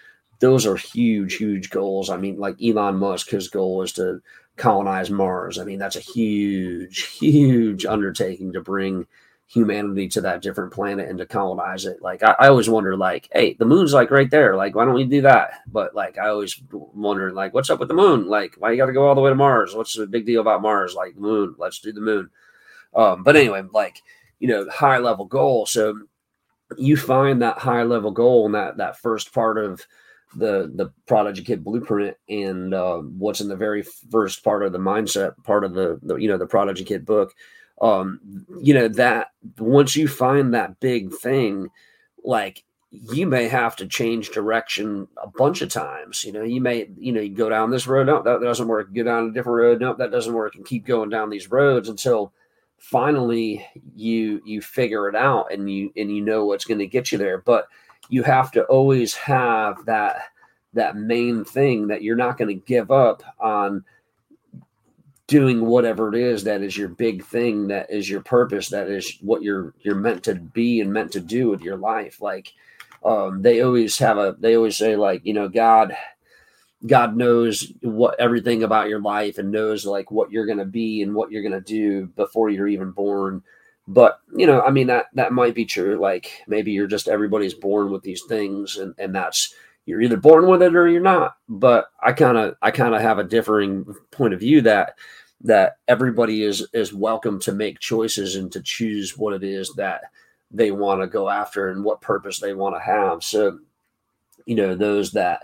those 0.41 0.67
are 0.67 0.77
huge, 0.77 1.37
huge 1.37 1.71
goals. 1.71 2.11
I 2.11 2.17
mean, 2.17 2.39
like 2.39 2.57
Elon 2.63 2.97
Musk, 2.97 3.31
his 3.31 3.49
goal 3.49 3.83
is 3.83 3.93
to 3.93 4.21
colonize 4.57 5.11
Mars. 5.11 5.59
I 5.59 5.65
mean, 5.65 5.79
that's 5.79 5.97
a 5.97 6.01
huge, 6.01 7.07
huge 7.19 7.87
undertaking 7.87 8.53
to 8.53 8.61
bring 8.61 9.07
humanity 9.47 10.09
to 10.09 10.21
that 10.23 10.43
different 10.43 10.73
planet 10.73 11.09
and 11.09 11.19
to 11.19 11.27
colonize 11.27 11.85
it. 11.85 12.03
Like 12.03 12.23
I, 12.23 12.35
I, 12.39 12.49
always 12.49 12.69
wonder, 12.69 12.97
like, 12.97 13.29
hey, 13.33 13.55
the 13.55 13.65
moon's 13.65 13.93
like 13.93 14.11
right 14.11 14.31
there. 14.31 14.57
Like, 14.57 14.75
why 14.75 14.85
don't 14.85 14.95
we 14.95 15.05
do 15.05 15.23
that? 15.23 15.61
But 15.67 15.95
like 15.95 16.19
I 16.19 16.29
always 16.29 16.61
wonder, 16.73 17.33
like, 17.33 17.55
what's 17.55 17.71
up 17.71 17.79
with 17.79 17.89
the 17.89 17.95
moon? 17.95 18.27
Like, 18.27 18.55
why 18.59 18.71
you 18.71 18.77
got 18.77 18.87
to 18.87 18.93
go 18.93 19.07
all 19.07 19.15
the 19.15 19.21
way 19.21 19.31
to 19.31 19.37
Mars? 19.37 19.75
What's 19.75 19.95
the 19.95 20.07
big 20.07 20.27
deal 20.27 20.41
about 20.41 20.63
Mars? 20.63 20.95
Like, 20.95 21.17
moon, 21.17 21.55
let's 21.59 21.81
do 21.81 21.93
the 21.93 22.01
moon. 22.01 22.31
Um, 22.95 23.23
but 23.23 23.37
anyway, 23.37 23.63
like, 23.73 24.03
you 24.39 24.49
know, 24.49 24.69
high 24.71 24.99
level 24.99 25.25
goal. 25.25 25.67
So 25.67 26.01
you 26.77 26.97
find 26.97 27.43
that 27.43 27.59
high 27.59 27.83
level 27.83 28.11
goal 28.11 28.47
and 28.47 28.55
that 28.55 28.79
that 28.79 28.99
first 28.99 29.33
part 29.33 29.59
of 29.59 29.87
the 30.37 30.73
the 30.75 30.93
prodigy 31.07 31.43
kid 31.43 31.63
blueprint 31.63 32.17
and 32.29 32.75
uh, 32.75 32.99
what's 32.99 33.41
in 33.41 33.49
the 33.49 33.57
very 33.57 33.83
first 34.11 34.43
part 34.43 34.65
of 34.65 34.73
the 34.73 34.79
mindset 34.79 35.33
part 35.45 35.65
of 35.65 35.75
the, 35.75 35.99
the 36.03 36.17
you 36.17 36.29
know 36.29 36.39
the 36.39 36.47
prodigy 36.47 36.85
kid 36.85 37.05
book 37.07 37.33
um 37.81 38.21
you 38.61 38.73
know 38.75 38.89
that 38.89 39.29
once 39.59 39.97
you 39.97 40.07
find 40.09 40.55
that 40.55 40.79
big 40.81 41.13
thing 41.13 41.69
like 42.23 42.65
you 42.91 43.27
may 43.27 43.49
have 43.49 43.75
to 43.75 43.87
change 43.89 44.31
direction 44.31 45.09
a 45.23 45.27
bunch 45.27 45.63
of 45.63 45.69
times 45.69 46.25
you 46.25 46.33
know 46.33 46.43
you 46.43 46.61
may 46.61 46.89
you 46.97 47.13
know 47.13 47.21
you 47.21 47.35
go 47.35 47.49
down 47.49 47.71
this 47.71 47.87
road 47.87 48.07
no 48.07 48.23
that 48.23 48.41
doesn't 48.41 48.69
work 48.69 48.93
go 48.95 49.03
down 49.03 49.29
a 49.29 49.33
different 49.33 49.57
road 49.57 49.81
no 49.81 49.95
that 49.95 50.13
doesn't 50.13 50.35
work 50.35 50.55
and 50.55 50.67
keep 50.67 50.87
going 50.87 51.11
down 51.11 51.31
these 51.31 51.51
roads 51.51 51.89
until 51.89 52.33
finally 52.85 53.67
you 53.95 54.43
you 54.45 54.61
figure 54.61 55.09
it 55.09 55.17
out 55.17 55.51
and 55.51 55.71
you 55.71 55.91
and 55.97 56.15
you 56.15 56.21
know 56.21 56.45
what's 56.45 56.67
going 56.67 56.79
to 56.79 56.87
get 56.87 57.11
you 57.11 57.17
there. 57.17 57.39
But 57.39 57.67
you 58.11 58.23
have 58.23 58.51
to 58.53 58.65
always 58.65 59.15
have 59.15 59.87
that 59.87 60.17
that 60.75 60.97
main 60.97 61.45
thing 61.45 61.87
that 61.89 62.03
you're 62.03 62.15
not 62.15 62.37
going 62.37 62.49
to 62.49 62.67
give 62.67 62.91
up 62.91 63.23
on 63.41 63.85
doing 65.27 65.65
whatever 65.65 66.09
it 66.09 66.15
is 66.15 66.45
that 66.45 66.63
is 66.63 66.77
your 66.77 66.89
big 66.89 67.25
thing 67.25 67.69
that 67.69 67.91
is 67.91 68.11
your 68.11 68.21
purpose 68.21 68.69
that 68.69 68.89
is 68.89 69.17
what 69.23 69.43
you're 69.43 69.73
you're 69.81 69.95
meant 69.95 70.23
to 70.23 70.35
be 70.35 70.81
and 70.81 70.93
meant 70.93 71.13
to 71.13 71.21
do 71.21 71.49
with 71.49 71.63
your 71.63 71.77
life. 71.77 72.21
Like 72.21 72.53
um 73.05 73.43
they 73.43 73.63
always 73.63 73.99
have 73.99 74.19
a 74.19 74.37
they 74.39 74.57
always 74.57 74.77
say 74.77 74.97
like 74.97 75.25
you 75.25 75.35
know 75.35 75.49
god 75.49 75.97
god 76.87 77.17
knows 77.17 77.73
what 77.81 78.19
everything 78.21 78.63
about 78.63 78.89
your 78.89 79.01
life 79.01 79.39
and 79.39 79.51
knows 79.51 79.87
like 79.87 80.11
what 80.11 80.31
you're 80.31 80.47
going 80.47 80.59
to 80.59 80.65
be 80.67 81.03
and 81.03 81.15
what 81.15 81.31
you're 81.31 81.43
going 81.43 81.53
to 81.53 81.61
do 81.61 82.07
before 82.09 82.51
you're 82.51 82.69
even 82.69 82.91
born. 82.91 83.43
But 83.87 84.21
you 84.35 84.47
know 84.47 84.61
i 84.63 84.71
mean 84.71 84.87
that 84.89 85.07
that 85.15 85.33
might 85.33 85.55
be 85.55 85.65
true. 85.65 85.99
Like 85.99 86.43
maybe 86.47 86.73
you're 86.73 86.87
just 86.87 87.09
everybody's 87.09 87.55
born 87.55 87.91
with 87.91 88.03
these 88.03 88.23
things 88.29 88.77
and 88.77 88.95
and 88.99 89.15
that's 89.15 89.55
you're 89.87 90.01
either 90.01 90.17
born 90.17 90.47
with 90.47 90.63
it 90.63 90.75
or 90.75 90.89
you're 90.89 91.01
not. 91.01 91.37
But 91.49 91.87
i 92.03 92.13
kind 92.13 92.39
of 92.39 92.57
i 92.63 92.71
kind 92.71 92.95
of 92.95 93.01
have 93.01 93.19
a 93.19 93.25
differing 93.25 93.85
point 94.11 94.35
of 94.35 94.41
view 94.41 94.61
that 94.63 94.95
that 95.43 95.77
everybody 95.89 96.43
is 96.43 96.67
is 96.73 96.93
welcome 96.95 97.39
to 97.41 97.53
make 97.53 97.79
choices 97.81 98.37
and 98.37 98.51
to 98.53 98.63
choose 98.63 99.17
what 99.19 99.35
it 99.35 99.45
is 99.45 99.73
that 99.75 100.03
they 100.51 100.71
want 100.71 101.01
to 101.01 101.07
go 101.07 101.29
after 101.29 101.71
and 101.71 101.85
what 101.85 102.01
purpose 102.01 102.39
they 102.39 102.55
want 102.55 102.75
to 102.75 102.81
have. 102.81 103.23
So 103.23 103.59
you 104.47 104.55
know 104.55 104.75
those 104.75 105.13
that 105.13 105.43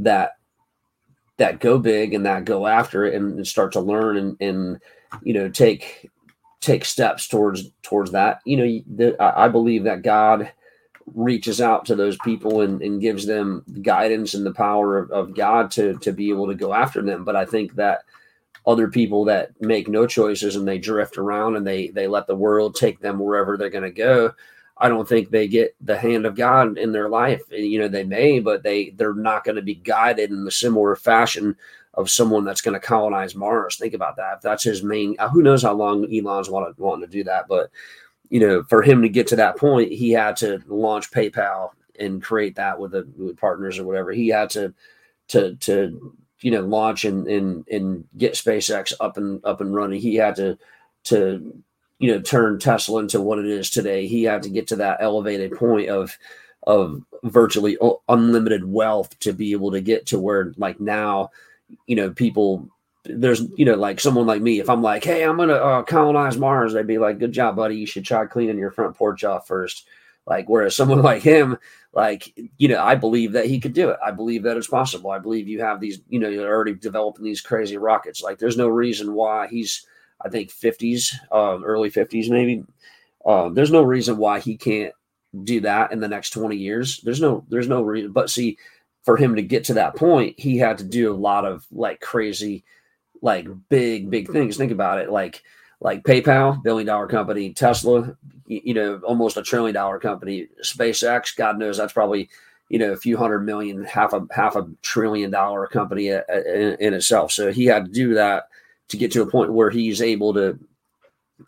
that 0.00 0.32
that 1.38 1.60
go 1.60 1.78
big 1.78 2.14
and 2.14 2.26
that 2.26 2.44
go 2.44 2.66
after 2.66 3.04
it 3.04 3.14
and, 3.14 3.36
and 3.36 3.46
start 3.46 3.72
to 3.72 3.80
learn 3.80 4.16
and, 4.16 4.36
and 4.40 4.80
you 5.22 5.34
know 5.34 5.48
take 5.48 6.08
take 6.60 6.84
steps 6.84 7.26
towards 7.26 7.70
towards 7.82 8.12
that 8.12 8.40
you 8.44 8.56
know 8.56 8.80
the, 8.96 9.16
i 9.20 9.48
believe 9.48 9.84
that 9.84 10.02
god 10.02 10.52
reaches 11.06 11.60
out 11.60 11.84
to 11.86 11.96
those 11.96 12.16
people 12.18 12.60
and, 12.60 12.80
and 12.82 13.00
gives 13.00 13.26
them 13.26 13.64
guidance 13.82 14.34
and 14.34 14.46
the 14.46 14.52
power 14.52 14.98
of, 14.98 15.10
of 15.10 15.34
God 15.34 15.70
to 15.72 15.94
to 15.98 16.12
be 16.12 16.30
able 16.30 16.46
to 16.46 16.54
go 16.54 16.72
after 16.72 17.02
them. 17.02 17.24
But 17.24 17.36
I 17.36 17.44
think 17.44 17.74
that 17.74 18.04
other 18.66 18.88
people 18.88 19.24
that 19.24 19.60
make 19.60 19.88
no 19.88 20.06
choices 20.06 20.56
and 20.56 20.66
they 20.66 20.78
drift 20.78 21.18
around 21.18 21.56
and 21.56 21.66
they 21.66 21.88
they 21.88 22.06
let 22.06 22.26
the 22.26 22.36
world 22.36 22.74
take 22.74 23.00
them 23.00 23.18
wherever 23.18 23.56
they're 23.56 23.70
going 23.70 23.82
to 23.84 23.90
go. 23.90 24.32
I 24.78 24.88
don't 24.88 25.08
think 25.08 25.30
they 25.30 25.46
get 25.48 25.76
the 25.80 25.96
hand 25.96 26.26
of 26.26 26.34
God 26.34 26.78
in 26.78 26.92
their 26.92 27.08
life. 27.08 27.42
You 27.50 27.78
know, 27.78 27.88
they 27.88 28.04
may, 28.04 28.40
but 28.40 28.62
they 28.62 28.90
they're 28.90 29.14
not 29.14 29.44
going 29.44 29.56
to 29.56 29.62
be 29.62 29.74
guided 29.74 30.30
in 30.30 30.44
the 30.44 30.50
similar 30.50 30.96
fashion 30.96 31.56
of 31.94 32.10
someone 32.10 32.44
that's 32.44 32.62
going 32.62 32.78
to 32.78 32.86
colonize 32.86 33.34
Mars. 33.34 33.76
Think 33.76 33.94
about 33.94 34.16
that. 34.16 34.36
If 34.36 34.40
that's 34.40 34.64
his 34.64 34.82
main, 34.82 35.14
uh, 35.18 35.28
who 35.28 35.42
knows 35.42 35.62
how 35.62 35.74
long 35.74 36.12
Elon's 36.12 36.48
wanted 36.48 36.78
wanting 36.78 37.06
to 37.06 37.12
do 37.12 37.22
that, 37.24 37.48
but 37.48 37.70
you 38.32 38.40
know, 38.40 38.62
for 38.62 38.80
him 38.80 39.02
to 39.02 39.10
get 39.10 39.26
to 39.26 39.36
that 39.36 39.58
point, 39.58 39.92
he 39.92 40.10
had 40.10 40.36
to 40.36 40.62
launch 40.66 41.10
PayPal 41.10 41.68
and 42.00 42.22
create 42.22 42.56
that 42.56 42.80
with 42.80 42.92
the 42.92 43.06
with 43.18 43.36
partners 43.36 43.78
or 43.78 43.84
whatever. 43.84 44.10
He 44.10 44.28
had 44.28 44.48
to 44.50 44.72
to 45.28 45.54
to 45.56 46.16
you 46.40 46.50
know 46.50 46.62
launch 46.62 47.04
and 47.04 47.28
and 47.28 47.68
and 47.68 48.08
get 48.16 48.32
SpaceX 48.32 48.94
up 49.00 49.18
and 49.18 49.44
up 49.44 49.60
and 49.60 49.74
running. 49.74 50.00
He 50.00 50.14
had 50.14 50.36
to 50.36 50.58
to 51.04 51.62
you 51.98 52.10
know 52.10 52.22
turn 52.22 52.58
Tesla 52.58 53.00
into 53.00 53.20
what 53.20 53.38
it 53.38 53.44
is 53.44 53.68
today. 53.68 54.06
He 54.06 54.22
had 54.22 54.42
to 54.44 54.48
get 54.48 54.66
to 54.68 54.76
that 54.76 55.02
elevated 55.02 55.52
point 55.52 55.90
of 55.90 56.16
of 56.66 57.02
virtually 57.24 57.76
unlimited 58.08 58.64
wealth 58.64 59.18
to 59.18 59.34
be 59.34 59.52
able 59.52 59.72
to 59.72 59.82
get 59.82 60.06
to 60.06 60.18
where 60.18 60.54
like 60.56 60.80
now 60.80 61.28
you 61.86 61.96
know 61.96 62.10
people 62.10 62.66
there's 63.04 63.42
you 63.56 63.64
know 63.64 63.74
like 63.74 63.98
someone 63.98 64.26
like 64.26 64.40
me 64.40 64.60
if 64.60 64.70
i'm 64.70 64.82
like 64.82 65.02
hey 65.02 65.24
i'm 65.24 65.36
gonna 65.36 65.54
uh, 65.54 65.82
colonize 65.82 66.38
mars 66.38 66.72
they'd 66.72 66.86
be 66.86 66.98
like 66.98 67.18
good 67.18 67.32
job 67.32 67.56
buddy 67.56 67.76
you 67.76 67.86
should 67.86 68.04
try 68.04 68.24
cleaning 68.24 68.58
your 68.58 68.70
front 68.70 68.96
porch 68.96 69.24
off 69.24 69.46
first. 69.46 69.86
Like 70.24 70.48
whereas 70.48 70.76
someone 70.76 71.02
like 71.02 71.22
him 71.22 71.58
like 71.92 72.32
you 72.58 72.68
know 72.68 72.82
i 72.82 72.94
believe 72.94 73.32
that 73.32 73.46
he 73.46 73.58
could 73.58 73.72
do 73.72 73.90
it. 73.90 73.98
I 74.04 74.12
believe 74.12 74.44
that 74.44 74.56
it's 74.56 74.68
possible. 74.68 75.10
I 75.10 75.18
believe 75.18 75.48
you 75.48 75.60
have 75.60 75.80
these 75.80 76.00
you 76.08 76.20
know 76.20 76.28
you're 76.28 76.48
already 76.48 76.74
developing 76.74 77.24
these 77.24 77.40
crazy 77.40 77.76
rockets. 77.76 78.22
Like 78.22 78.38
there's 78.38 78.56
no 78.56 78.68
reason 78.68 79.14
why 79.14 79.48
he's 79.48 79.84
i 80.24 80.28
think 80.28 80.50
50s 80.50 81.12
um, 81.32 81.64
early 81.64 81.90
50s 81.90 82.30
maybe. 82.30 82.64
Uh, 83.26 83.48
there's 83.48 83.72
no 83.72 83.82
reason 83.82 84.16
why 84.16 84.38
he 84.40 84.56
can't 84.56 84.92
do 85.44 85.60
that 85.60 85.92
in 85.92 86.00
the 86.00 86.08
next 86.08 86.30
20 86.30 86.56
years. 86.56 87.00
There's 87.00 87.20
no 87.20 87.44
there's 87.48 87.68
no 87.68 87.82
reason 87.82 88.12
but 88.12 88.30
see 88.30 88.58
for 89.02 89.16
him 89.16 89.34
to 89.34 89.42
get 89.42 89.64
to 89.64 89.74
that 89.74 89.96
point 89.96 90.38
he 90.38 90.56
had 90.56 90.78
to 90.78 90.84
do 90.84 91.12
a 91.12 91.16
lot 91.16 91.44
of 91.44 91.66
like 91.72 92.00
crazy 92.00 92.62
like 93.22 93.46
big 93.68 94.10
big 94.10 94.30
things 94.30 94.56
think 94.56 94.72
about 94.72 94.98
it 94.98 95.10
like 95.10 95.42
like 95.82 96.04
PayPal, 96.04 96.62
billion 96.62 96.86
dollar 96.86 97.08
company, 97.08 97.52
Tesla, 97.52 98.16
you 98.46 98.72
know, 98.72 99.00
almost 99.04 99.36
a 99.36 99.42
trillion 99.42 99.74
dollar 99.74 99.98
company, 99.98 100.46
SpaceX, 100.62 101.36
God 101.36 101.58
knows 101.58 101.76
that's 101.76 101.92
probably, 101.92 102.28
you 102.68 102.78
know, 102.78 102.92
a 102.92 102.96
few 102.96 103.16
hundred 103.16 103.40
million, 103.40 103.82
half 103.84 104.12
a 104.12 104.24
half 104.30 104.54
a 104.54 104.68
trillion 104.82 105.30
dollar 105.30 105.66
company 105.66 106.12
uh, 106.12 106.22
uh, 106.32 106.42
in, 106.54 106.76
in 106.78 106.94
itself. 106.94 107.32
So 107.32 107.50
he 107.50 107.66
had 107.66 107.86
to 107.86 107.90
do 107.90 108.14
that 108.14 108.48
to 108.88 108.96
get 108.96 109.10
to 109.12 109.22
a 109.22 109.30
point 109.30 109.52
where 109.52 109.70
he's 109.70 110.00
able 110.00 110.32
to 110.34 110.58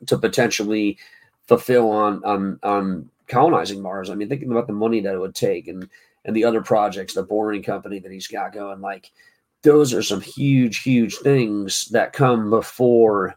to 0.06 0.18
potentially 0.18 0.98
fulfill 1.46 1.90
on 1.90 2.24
on 2.24 2.58
on 2.64 3.10
colonizing 3.28 3.80
Mars. 3.80 4.10
I 4.10 4.16
mean, 4.16 4.28
thinking 4.28 4.50
about 4.50 4.66
the 4.66 4.72
money 4.72 5.00
that 5.00 5.14
it 5.14 5.20
would 5.20 5.36
take 5.36 5.68
and 5.68 5.88
and 6.24 6.34
the 6.34 6.44
other 6.44 6.62
projects, 6.62 7.14
the 7.14 7.22
boring 7.22 7.62
company 7.62 8.00
that 8.00 8.10
he's 8.10 8.26
got 8.26 8.52
going, 8.52 8.80
like 8.80 9.12
those 9.64 9.94
are 9.94 10.02
some 10.02 10.20
huge, 10.20 10.82
huge 10.82 11.16
things 11.16 11.88
that 11.88 12.12
come 12.12 12.50
before 12.50 13.34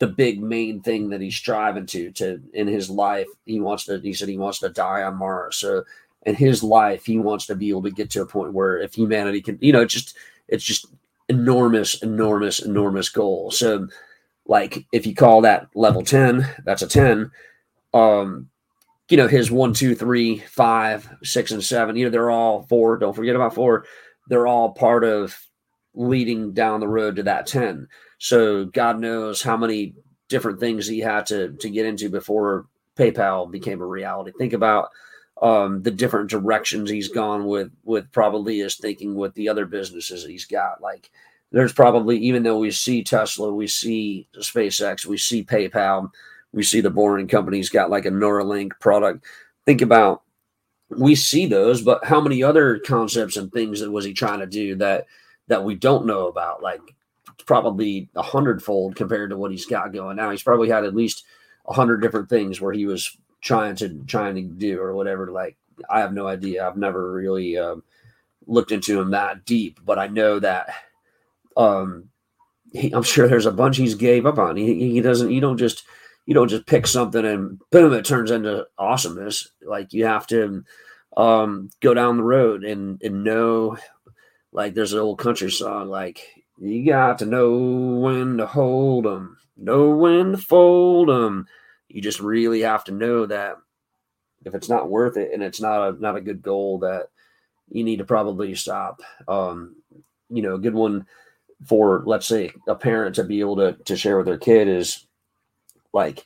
the 0.00 0.06
big 0.06 0.42
main 0.42 0.80
thing 0.80 1.10
that 1.10 1.20
he's 1.20 1.36
striving 1.36 1.86
to 1.86 2.10
to 2.10 2.42
in 2.54 2.66
his 2.66 2.88
life 2.90 3.28
he 3.44 3.60
wants 3.60 3.84
to 3.84 4.00
he 4.00 4.12
said 4.14 4.28
he 4.28 4.38
wants 4.38 4.58
to 4.58 4.68
die 4.68 5.02
on 5.02 5.16
mars. 5.16 5.56
So 5.56 5.84
in 6.26 6.34
his 6.34 6.62
life 6.62 7.04
he 7.04 7.18
wants 7.18 7.46
to 7.46 7.54
be 7.54 7.68
able 7.68 7.82
to 7.82 7.90
get 7.90 8.10
to 8.10 8.22
a 8.22 8.26
point 8.26 8.52
where 8.52 8.78
if 8.78 8.94
humanity 8.94 9.40
can 9.42 9.58
you 9.60 9.72
know 9.72 9.82
it's 9.82 9.94
just 9.94 10.16
it's 10.48 10.64
just 10.64 10.86
enormous 11.28 12.02
enormous 12.02 12.60
enormous 12.60 13.08
goal. 13.10 13.50
So 13.50 13.88
like 14.46 14.86
if 14.90 15.06
you 15.06 15.14
call 15.14 15.42
that 15.42 15.68
level 15.74 16.02
10 16.02 16.48
that's 16.64 16.82
a 16.82 16.88
10 16.88 17.30
um 17.92 18.48
you 19.10 19.16
know 19.18 19.28
his 19.28 19.50
one 19.50 19.74
two 19.74 19.94
three 19.94 20.38
five 20.38 21.08
six 21.22 21.50
and 21.50 21.62
seven 21.62 21.94
you 21.94 22.04
know 22.04 22.10
they're 22.10 22.30
all 22.30 22.62
four 22.62 22.96
don't 22.96 23.14
forget 23.14 23.36
about 23.36 23.54
four. 23.54 23.84
They're 24.28 24.46
all 24.46 24.72
part 24.72 25.04
of 25.04 25.36
leading 25.94 26.52
down 26.52 26.80
the 26.80 26.88
road 26.88 27.16
to 27.16 27.22
that 27.22 27.46
10 27.46 27.86
so 28.18 28.66
God 28.66 29.00
knows 29.00 29.42
how 29.42 29.56
many 29.56 29.94
different 30.28 30.60
things 30.60 30.86
he 30.86 31.00
had 31.00 31.26
to 31.26 31.52
to 31.52 31.68
get 31.68 31.86
into 31.86 32.08
before 32.08 32.66
PayPal 32.96 33.50
became 33.50 33.80
a 33.80 33.86
reality. 33.86 34.32
Think 34.36 34.52
about 34.52 34.90
um, 35.40 35.82
the 35.82 35.90
different 35.90 36.28
directions 36.28 36.90
he's 36.90 37.08
gone 37.08 37.46
with 37.46 37.70
with 37.84 38.12
probably 38.12 38.58
his 38.58 38.76
thinking 38.76 39.14
with 39.14 39.34
the 39.34 39.48
other 39.48 39.64
businesses 39.64 40.24
he's 40.24 40.44
got. 40.44 40.82
Like 40.82 41.10
there's 41.50 41.72
probably 41.72 42.18
even 42.18 42.42
though 42.42 42.58
we 42.58 42.70
see 42.70 43.02
Tesla, 43.02 43.52
we 43.52 43.66
see 43.66 44.28
SpaceX, 44.36 45.06
we 45.06 45.16
see 45.16 45.42
PayPal, 45.42 46.10
we 46.52 46.62
see 46.62 46.82
the 46.82 46.90
boring 46.90 47.26
company's 47.26 47.70
got 47.70 47.90
like 47.90 48.04
a 48.04 48.10
Neuralink 48.10 48.72
product. 48.80 49.24
Think 49.64 49.80
about 49.80 50.22
we 50.90 51.14
see 51.14 51.46
those, 51.46 51.80
but 51.80 52.04
how 52.04 52.20
many 52.20 52.42
other 52.42 52.80
concepts 52.80 53.36
and 53.38 53.50
things 53.50 53.80
that 53.80 53.90
was 53.90 54.04
he 54.04 54.12
trying 54.12 54.40
to 54.40 54.46
do 54.46 54.74
that 54.76 55.06
that 55.50 55.64
we 55.64 55.74
don't 55.74 56.06
know 56.06 56.28
about? 56.28 56.62
Like 56.62 56.80
probably 57.44 58.08
a 58.16 58.22
hundredfold 58.22 58.96
compared 58.96 59.30
to 59.30 59.36
what 59.36 59.50
he's 59.50 59.66
got 59.66 59.92
going 59.92 60.16
now. 60.16 60.30
He's 60.30 60.42
probably 60.42 60.68
had 60.68 60.84
at 60.84 60.94
least 60.94 61.24
a 61.66 61.72
hundred 61.72 61.98
different 62.00 62.28
things 62.28 62.60
where 62.60 62.72
he 62.72 62.86
was 62.86 63.16
trying 63.40 63.76
to 63.76 64.02
trying 64.06 64.34
to 64.36 64.42
do 64.42 64.80
or 64.80 64.94
whatever. 64.94 65.30
Like 65.30 65.56
I 65.88 66.00
have 66.00 66.12
no 66.12 66.26
idea. 66.26 66.66
I've 66.66 66.76
never 66.76 67.12
really 67.12 67.58
um, 67.58 67.82
looked 68.46 68.72
into 68.72 69.00
him 69.00 69.10
that 69.10 69.44
deep, 69.44 69.80
but 69.84 69.98
I 69.98 70.06
know 70.06 70.38
that 70.38 70.68
um, 71.56 72.08
he, 72.72 72.92
I'm 72.92 73.02
sure 73.02 73.28
there's 73.28 73.46
a 73.46 73.52
bunch 73.52 73.76
he's 73.76 73.94
gave 73.94 74.26
up 74.26 74.38
on. 74.38 74.56
He, 74.56 74.92
he 74.92 75.00
doesn't. 75.00 75.30
You 75.30 75.40
don't 75.40 75.58
just 75.58 75.84
you 76.26 76.34
don't 76.34 76.48
just 76.48 76.66
pick 76.66 76.86
something 76.86 77.24
and 77.24 77.60
boom, 77.70 77.92
it 77.92 78.04
turns 78.04 78.30
into 78.30 78.66
awesomeness. 78.78 79.48
Like 79.62 79.92
you 79.92 80.04
have 80.06 80.26
to 80.28 80.64
um, 81.16 81.70
go 81.80 81.94
down 81.94 82.18
the 82.18 82.22
road 82.22 82.64
and 82.64 83.02
and 83.02 83.24
know. 83.24 83.76
Like 84.52 84.74
there's 84.74 84.92
an 84.92 84.98
old 84.98 85.18
country 85.18 85.50
song 85.50 85.88
like 85.88 86.44
you 86.58 86.84
got 86.84 87.18
to 87.20 87.26
know 87.26 87.56
when 88.00 88.36
to 88.38 88.46
hold 88.46 89.04
them, 89.04 89.38
know 89.56 89.90
when 89.90 90.32
to 90.32 90.38
fold 90.38 91.08
them. 91.08 91.46
You 91.88 92.02
just 92.02 92.20
really 92.20 92.60
have 92.60 92.84
to 92.84 92.92
know 92.92 93.26
that 93.26 93.56
if 94.44 94.54
it's 94.54 94.68
not 94.68 94.90
worth 94.90 95.16
it 95.16 95.32
and 95.32 95.42
it's 95.42 95.60
not 95.60 95.88
a 95.88 96.00
not 96.00 96.16
a 96.16 96.20
good 96.20 96.42
goal, 96.42 96.78
that 96.80 97.08
you 97.70 97.84
need 97.84 97.98
to 97.98 98.04
probably 98.04 98.54
stop. 98.54 99.02
Um, 99.28 99.76
you 100.28 100.42
know, 100.42 100.54
a 100.54 100.60
good 100.60 100.74
one 100.74 101.06
for 101.66 102.02
let's 102.06 102.26
say 102.26 102.50
a 102.66 102.74
parent 102.74 103.14
to 103.16 103.24
be 103.24 103.40
able 103.40 103.56
to 103.56 103.72
to 103.84 103.96
share 103.96 104.16
with 104.16 104.26
their 104.26 104.38
kid 104.38 104.68
is 104.68 105.06
like, 105.92 106.24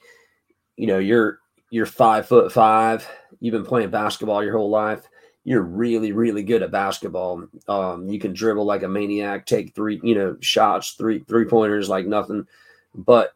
you 0.76 0.86
know, 0.86 0.98
you're 0.98 1.40
you're 1.70 1.86
five 1.86 2.26
foot 2.26 2.52
five, 2.52 3.06
you've 3.40 3.52
been 3.52 3.66
playing 3.66 3.90
basketball 3.90 4.42
your 4.42 4.56
whole 4.56 4.70
life 4.70 5.08
you're 5.44 5.62
really, 5.62 6.12
really 6.12 6.42
good 6.42 6.62
at 6.62 6.70
basketball. 6.70 7.44
Um, 7.68 8.08
you 8.08 8.18
can 8.18 8.32
dribble 8.32 8.64
like 8.64 8.82
a 8.82 8.88
maniac, 8.88 9.44
take 9.44 9.74
three, 9.74 10.00
you 10.02 10.14
know, 10.14 10.36
shots, 10.40 10.92
three 10.92 11.20
three 11.20 11.44
pointers 11.44 11.88
like 11.88 12.06
nothing. 12.06 12.46
But 12.94 13.34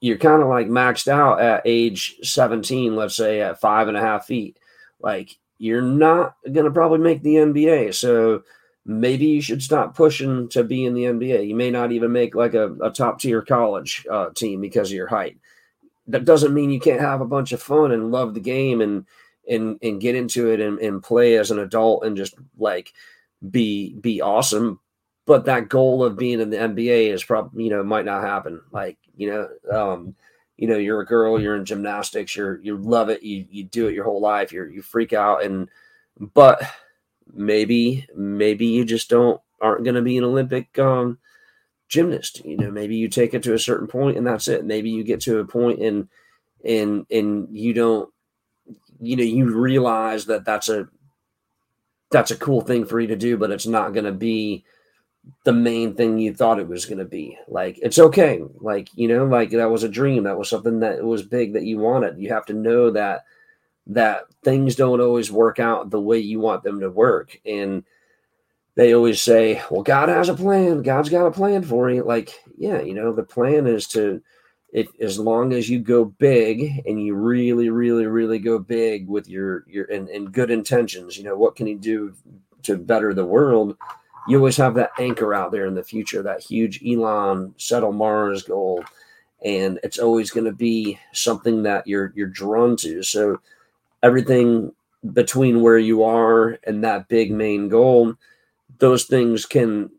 you're 0.00 0.18
kind 0.18 0.42
of 0.42 0.48
like 0.48 0.68
maxed 0.68 1.08
out 1.08 1.40
at 1.40 1.62
age 1.64 2.16
17, 2.22 2.94
let's 2.96 3.16
say 3.16 3.40
at 3.40 3.60
five 3.60 3.88
and 3.88 3.96
a 3.96 4.00
half 4.00 4.26
feet. 4.26 4.56
Like 5.00 5.36
you're 5.58 5.82
not 5.82 6.36
gonna 6.50 6.70
probably 6.70 6.98
make 6.98 7.22
the 7.22 7.36
NBA. 7.36 7.94
So 7.94 8.44
maybe 8.84 9.26
you 9.26 9.42
should 9.42 9.62
stop 9.62 9.96
pushing 9.96 10.48
to 10.50 10.62
be 10.62 10.84
in 10.84 10.94
the 10.94 11.04
NBA. 11.04 11.48
You 11.48 11.56
may 11.56 11.72
not 11.72 11.90
even 11.90 12.12
make 12.12 12.36
like 12.36 12.54
a, 12.54 12.72
a 12.74 12.90
top 12.90 13.20
tier 13.20 13.42
college 13.42 14.06
uh, 14.08 14.30
team 14.30 14.60
because 14.60 14.90
of 14.90 14.96
your 14.96 15.08
height. 15.08 15.38
That 16.06 16.24
doesn't 16.24 16.54
mean 16.54 16.70
you 16.70 16.80
can't 16.80 17.00
have 17.00 17.20
a 17.20 17.26
bunch 17.26 17.52
of 17.52 17.62
fun 17.62 17.90
and 17.90 18.12
love 18.12 18.34
the 18.34 18.40
game 18.40 18.80
and 18.80 19.06
and 19.48 19.78
and 19.82 20.00
get 20.00 20.14
into 20.14 20.50
it 20.50 20.60
and, 20.60 20.78
and 20.78 21.02
play 21.02 21.36
as 21.36 21.50
an 21.50 21.58
adult 21.58 22.04
and 22.04 22.16
just 22.16 22.34
like 22.58 22.92
be 23.50 23.94
be 23.94 24.20
awesome. 24.20 24.80
But 25.26 25.44
that 25.44 25.68
goal 25.68 26.04
of 26.04 26.16
being 26.16 26.40
in 26.40 26.50
the 26.50 26.56
nba 26.56 27.12
is 27.12 27.24
probably 27.24 27.64
you 27.64 27.70
know 27.70 27.82
might 27.82 28.04
not 28.04 28.22
happen. 28.22 28.60
Like 28.70 28.98
you 29.16 29.30
know 29.30 29.48
um 29.70 30.14
you 30.56 30.68
know 30.68 30.78
you're 30.78 31.00
a 31.00 31.06
girl 31.06 31.40
you're 31.40 31.56
in 31.56 31.64
gymnastics 31.64 32.36
you're 32.36 32.60
you 32.62 32.76
love 32.76 33.08
it 33.08 33.22
you 33.22 33.46
you 33.50 33.64
do 33.64 33.88
it 33.88 33.94
your 33.94 34.04
whole 34.04 34.20
life 34.20 34.52
you're 34.52 34.68
you 34.68 34.82
freak 34.82 35.12
out 35.12 35.42
and 35.42 35.68
but 36.18 36.62
maybe 37.32 38.06
maybe 38.14 38.66
you 38.66 38.84
just 38.84 39.08
don't 39.08 39.40
aren't 39.60 39.84
going 39.84 39.94
to 39.94 40.02
be 40.02 40.18
an 40.18 40.24
olympic 40.24 40.78
um 40.78 41.18
gymnast 41.92 42.42
you 42.44 42.56
know 42.56 42.70
maybe 42.70 42.96
you 42.96 43.06
take 43.06 43.34
it 43.34 43.42
to 43.42 43.52
a 43.52 43.58
certain 43.58 43.86
point 43.86 44.16
and 44.16 44.26
that's 44.26 44.48
it. 44.48 44.64
Maybe 44.64 44.90
you 44.90 45.04
get 45.04 45.20
to 45.22 45.40
a 45.40 45.44
point 45.44 45.80
and 45.80 46.08
and 46.64 47.04
and 47.10 47.48
you 47.50 47.74
don't 47.74 48.11
you 49.02 49.16
know 49.16 49.22
you 49.22 49.52
realize 49.54 50.26
that 50.26 50.44
that's 50.44 50.68
a 50.68 50.88
that's 52.10 52.30
a 52.30 52.36
cool 52.36 52.60
thing 52.60 52.84
for 52.84 53.00
you 53.00 53.08
to 53.08 53.16
do 53.16 53.36
but 53.36 53.50
it's 53.50 53.66
not 53.66 53.92
going 53.92 54.04
to 54.04 54.12
be 54.12 54.64
the 55.44 55.52
main 55.52 55.94
thing 55.94 56.18
you 56.18 56.34
thought 56.34 56.58
it 56.58 56.68
was 56.68 56.84
going 56.84 56.98
to 56.98 57.04
be. 57.04 57.38
Like 57.48 57.78
it's 57.82 57.98
okay. 57.98 58.42
Like 58.60 58.88
you 58.94 59.08
know 59.08 59.24
like 59.24 59.50
that 59.50 59.70
was 59.70 59.82
a 59.82 59.88
dream. 59.88 60.24
That 60.24 60.38
was 60.38 60.48
something 60.48 60.80
that 60.80 61.02
was 61.02 61.22
big 61.22 61.52
that 61.54 61.64
you 61.64 61.78
wanted. 61.78 62.18
You 62.18 62.30
have 62.30 62.46
to 62.46 62.54
know 62.54 62.90
that 62.90 63.24
that 63.88 64.24
things 64.44 64.76
don't 64.76 65.00
always 65.00 65.32
work 65.32 65.58
out 65.58 65.90
the 65.90 66.00
way 66.00 66.18
you 66.18 66.40
want 66.40 66.62
them 66.62 66.80
to 66.80 66.90
work. 66.90 67.38
And 67.44 67.84
they 68.74 68.94
always 68.94 69.22
say 69.22 69.62
well 69.70 69.82
god 69.82 70.08
has 70.08 70.28
a 70.28 70.34
plan. 70.34 70.82
God's 70.82 71.08
got 71.08 71.26
a 71.26 71.30
plan 71.30 71.62
for 71.62 71.90
you. 71.90 72.02
Like 72.02 72.34
yeah 72.56 72.80
you 72.80 72.94
know 72.94 73.12
the 73.12 73.24
plan 73.24 73.66
is 73.66 73.86
to 73.88 74.22
as 75.00 75.18
long 75.18 75.52
as 75.52 75.68
you 75.68 75.78
go 75.78 76.04
big 76.04 76.82
and 76.86 77.04
you 77.04 77.14
really 77.14 77.68
really 77.68 78.06
really 78.06 78.38
go 78.38 78.58
big 78.58 79.06
with 79.06 79.28
your 79.28 79.64
your 79.68 79.84
and, 79.86 80.08
and 80.08 80.32
good 80.32 80.50
intentions 80.50 81.18
you 81.18 81.24
know 81.24 81.36
what 81.36 81.56
can 81.56 81.66
you 81.66 81.78
do 81.78 82.14
to 82.62 82.76
better 82.76 83.12
the 83.14 83.24
world? 83.24 83.76
You 84.28 84.38
always 84.38 84.56
have 84.56 84.74
that 84.74 84.92
anchor 84.98 85.34
out 85.34 85.52
there 85.52 85.66
in 85.66 85.74
the 85.74 85.82
future 85.82 86.22
that 86.22 86.42
huge 86.42 86.82
elon 86.86 87.54
settle 87.56 87.92
mars 87.92 88.42
goal. 88.42 88.84
And 89.44 89.80
it's 89.82 89.98
always 89.98 90.30
going 90.30 90.46
to 90.46 90.52
be 90.52 90.98
something 91.12 91.64
that 91.64 91.86
you're 91.86 92.12
you're 92.14 92.28
drawn 92.28 92.76
to. 92.78 93.02
So 93.02 93.40
everything 94.02 94.72
between 95.12 95.62
where 95.62 95.78
you 95.78 96.04
are 96.04 96.58
and 96.64 96.84
that 96.84 97.08
big 97.08 97.32
main 97.32 97.68
goal 97.68 98.14
those 98.78 99.04
things 99.04 99.44
can 99.46 99.90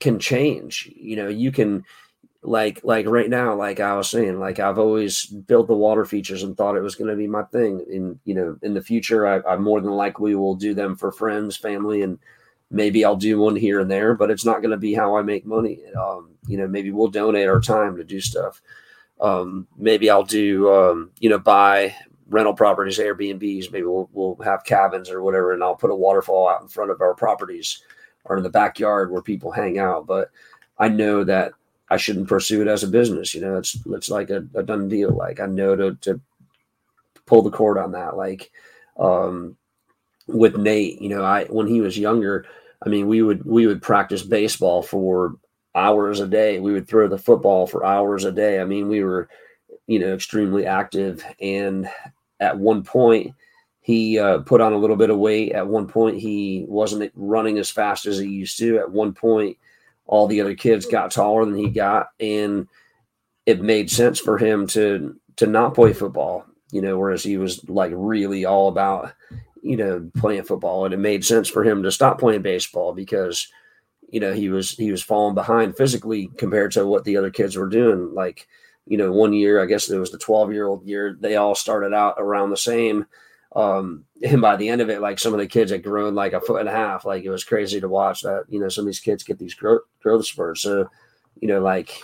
can 0.00 0.18
change. 0.18 0.90
You 0.94 1.16
know 1.16 1.28
you 1.28 1.50
can 1.50 1.84
like 2.46 2.80
like 2.84 3.06
right 3.06 3.28
now 3.28 3.54
like 3.54 3.80
i 3.80 3.94
was 3.96 4.08
saying 4.08 4.38
like 4.38 4.60
i've 4.60 4.78
always 4.78 5.26
built 5.26 5.66
the 5.66 5.74
water 5.74 6.04
features 6.04 6.44
and 6.44 6.56
thought 6.56 6.76
it 6.76 6.82
was 6.82 6.94
going 6.94 7.10
to 7.10 7.16
be 7.16 7.26
my 7.26 7.42
thing. 7.44 7.84
And 7.90 8.18
you 8.24 8.34
know 8.34 8.56
in 8.62 8.72
the 8.72 8.82
future 8.82 9.26
I, 9.26 9.54
I 9.54 9.56
more 9.56 9.80
than 9.80 9.90
likely 9.90 10.34
will 10.34 10.54
do 10.54 10.72
them 10.72 10.96
for 10.96 11.10
friends 11.10 11.56
family 11.56 12.02
and 12.02 12.18
maybe 12.70 13.04
i'll 13.04 13.16
do 13.16 13.38
one 13.38 13.56
here 13.56 13.80
and 13.80 13.90
there 13.90 14.14
but 14.14 14.30
it's 14.30 14.44
not 14.44 14.60
going 14.60 14.70
to 14.70 14.76
be 14.76 14.94
how 14.94 15.16
i 15.16 15.22
make 15.22 15.44
money. 15.44 15.80
Um, 16.00 16.30
you 16.46 16.56
know 16.56 16.68
maybe 16.68 16.92
we'll 16.92 17.08
donate 17.08 17.48
our 17.48 17.60
time 17.60 17.96
to 17.96 18.04
do 18.04 18.20
stuff. 18.20 18.62
Um, 19.20 19.66
maybe 19.76 20.08
i'll 20.08 20.24
do 20.24 20.72
um, 20.72 21.10
you 21.18 21.28
know 21.28 21.38
buy 21.38 21.94
rental 22.28 22.54
properties 22.54 22.98
airbnbs. 22.98 23.72
Maybe 23.72 23.86
we'll, 23.86 24.08
we'll 24.12 24.36
have 24.44 24.64
cabins 24.64 25.10
or 25.10 25.22
whatever 25.22 25.52
and 25.52 25.64
i'll 25.64 25.76
put 25.76 25.90
a 25.90 25.96
waterfall 25.96 26.48
out 26.48 26.62
in 26.62 26.68
front 26.68 26.92
of 26.92 27.00
our 27.00 27.14
properties 27.14 27.82
or 28.24 28.36
in 28.36 28.42
the 28.42 28.50
backyard 28.50 29.10
where 29.10 29.22
people 29.22 29.50
hang 29.50 29.78
out. 29.80 30.06
But 30.06 30.30
i 30.78 30.88
know 30.88 31.24
that 31.24 31.52
I 31.88 31.96
shouldn't 31.96 32.28
pursue 32.28 32.62
it 32.62 32.68
as 32.68 32.82
a 32.82 32.88
business. 32.88 33.34
You 33.34 33.42
know, 33.42 33.56
it's 33.56 33.78
it's 33.86 34.10
like 34.10 34.30
a, 34.30 34.46
a 34.54 34.62
done 34.62 34.88
deal. 34.88 35.10
Like 35.10 35.40
I 35.40 35.46
know 35.46 35.76
to 35.76 35.94
to 36.02 36.20
pull 37.26 37.42
the 37.42 37.50
cord 37.50 37.78
on 37.78 37.92
that. 37.92 38.16
Like 38.16 38.50
um, 38.98 39.56
with 40.26 40.56
Nate, 40.56 41.00
you 41.00 41.08
know, 41.08 41.22
I 41.22 41.44
when 41.44 41.66
he 41.66 41.80
was 41.80 41.98
younger, 41.98 42.46
I 42.84 42.88
mean, 42.88 43.06
we 43.06 43.22
would 43.22 43.44
we 43.44 43.66
would 43.66 43.82
practice 43.82 44.22
baseball 44.22 44.82
for 44.82 45.36
hours 45.74 46.20
a 46.20 46.26
day. 46.26 46.58
We 46.58 46.72
would 46.72 46.88
throw 46.88 47.06
the 47.06 47.18
football 47.18 47.66
for 47.66 47.84
hours 47.84 48.24
a 48.24 48.32
day. 48.32 48.60
I 48.60 48.64
mean, 48.64 48.88
we 48.88 49.04
were, 49.04 49.28
you 49.86 49.98
know, 49.98 50.14
extremely 50.14 50.66
active. 50.66 51.24
And 51.40 51.88
at 52.40 52.58
one 52.58 52.82
point, 52.82 53.34
he 53.80 54.18
uh, 54.18 54.38
put 54.38 54.60
on 54.60 54.72
a 54.72 54.78
little 54.78 54.96
bit 54.96 55.10
of 55.10 55.18
weight. 55.18 55.52
At 55.52 55.68
one 55.68 55.86
point, 55.86 56.18
he 56.18 56.64
wasn't 56.66 57.12
running 57.14 57.58
as 57.58 57.70
fast 57.70 58.06
as 58.06 58.18
he 58.18 58.26
used 58.26 58.58
to. 58.58 58.78
At 58.78 58.90
one 58.90 59.12
point, 59.12 59.58
all 60.06 60.26
the 60.26 60.40
other 60.40 60.54
kids 60.54 60.86
got 60.86 61.10
taller 61.10 61.44
than 61.44 61.56
he 61.56 61.68
got, 61.68 62.08
and 62.20 62.68
it 63.44 63.60
made 63.60 63.90
sense 63.90 64.18
for 64.18 64.38
him 64.38 64.66
to 64.68 65.16
to 65.36 65.46
not 65.46 65.74
play 65.74 65.92
football. 65.92 66.44
You 66.72 66.82
know, 66.82 66.98
whereas 66.98 67.22
he 67.22 67.36
was 67.36 67.68
like 67.68 67.92
really 67.94 68.44
all 68.44 68.68
about 68.68 69.12
you 69.62 69.76
know 69.76 70.10
playing 70.16 70.44
football, 70.44 70.84
and 70.84 70.94
it 70.94 70.98
made 70.98 71.24
sense 71.24 71.48
for 71.48 71.64
him 71.64 71.82
to 71.82 71.92
stop 71.92 72.18
playing 72.18 72.42
baseball 72.42 72.92
because 72.92 73.48
you 74.10 74.20
know 74.20 74.32
he 74.32 74.48
was 74.48 74.70
he 74.72 74.90
was 74.90 75.02
falling 75.02 75.34
behind 75.34 75.76
physically 75.76 76.28
compared 76.38 76.72
to 76.72 76.86
what 76.86 77.04
the 77.04 77.16
other 77.16 77.30
kids 77.30 77.56
were 77.56 77.68
doing. 77.68 78.14
Like 78.14 78.46
you 78.86 78.96
know, 78.96 79.12
one 79.12 79.32
year 79.32 79.62
I 79.62 79.66
guess 79.66 79.90
it 79.90 79.98
was 79.98 80.10
the 80.10 80.18
twelve 80.18 80.52
year 80.52 80.66
old 80.66 80.86
year 80.86 81.16
they 81.18 81.36
all 81.36 81.54
started 81.54 81.92
out 81.92 82.14
around 82.18 82.50
the 82.50 82.56
same 82.56 83.06
um, 83.56 84.04
and 84.22 84.42
by 84.42 84.54
the 84.56 84.68
end 84.68 84.82
of 84.82 84.90
it, 84.90 85.00
like 85.00 85.18
some 85.18 85.32
of 85.32 85.38
the 85.40 85.46
kids 85.46 85.70
had 85.70 85.82
grown 85.82 86.14
like 86.14 86.34
a 86.34 86.40
foot 86.42 86.60
and 86.60 86.68
a 86.68 86.72
half. 86.72 87.06
Like 87.06 87.24
it 87.24 87.30
was 87.30 87.42
crazy 87.42 87.80
to 87.80 87.88
watch 87.88 88.20
that. 88.20 88.44
You 88.50 88.60
know, 88.60 88.68
some 88.68 88.82
of 88.82 88.86
these 88.86 89.00
kids 89.00 89.24
get 89.24 89.38
these 89.38 89.54
growth, 89.54 89.80
growth 90.02 90.26
spurts. 90.26 90.60
So, 90.60 90.90
you 91.40 91.48
know, 91.48 91.60
like, 91.60 92.02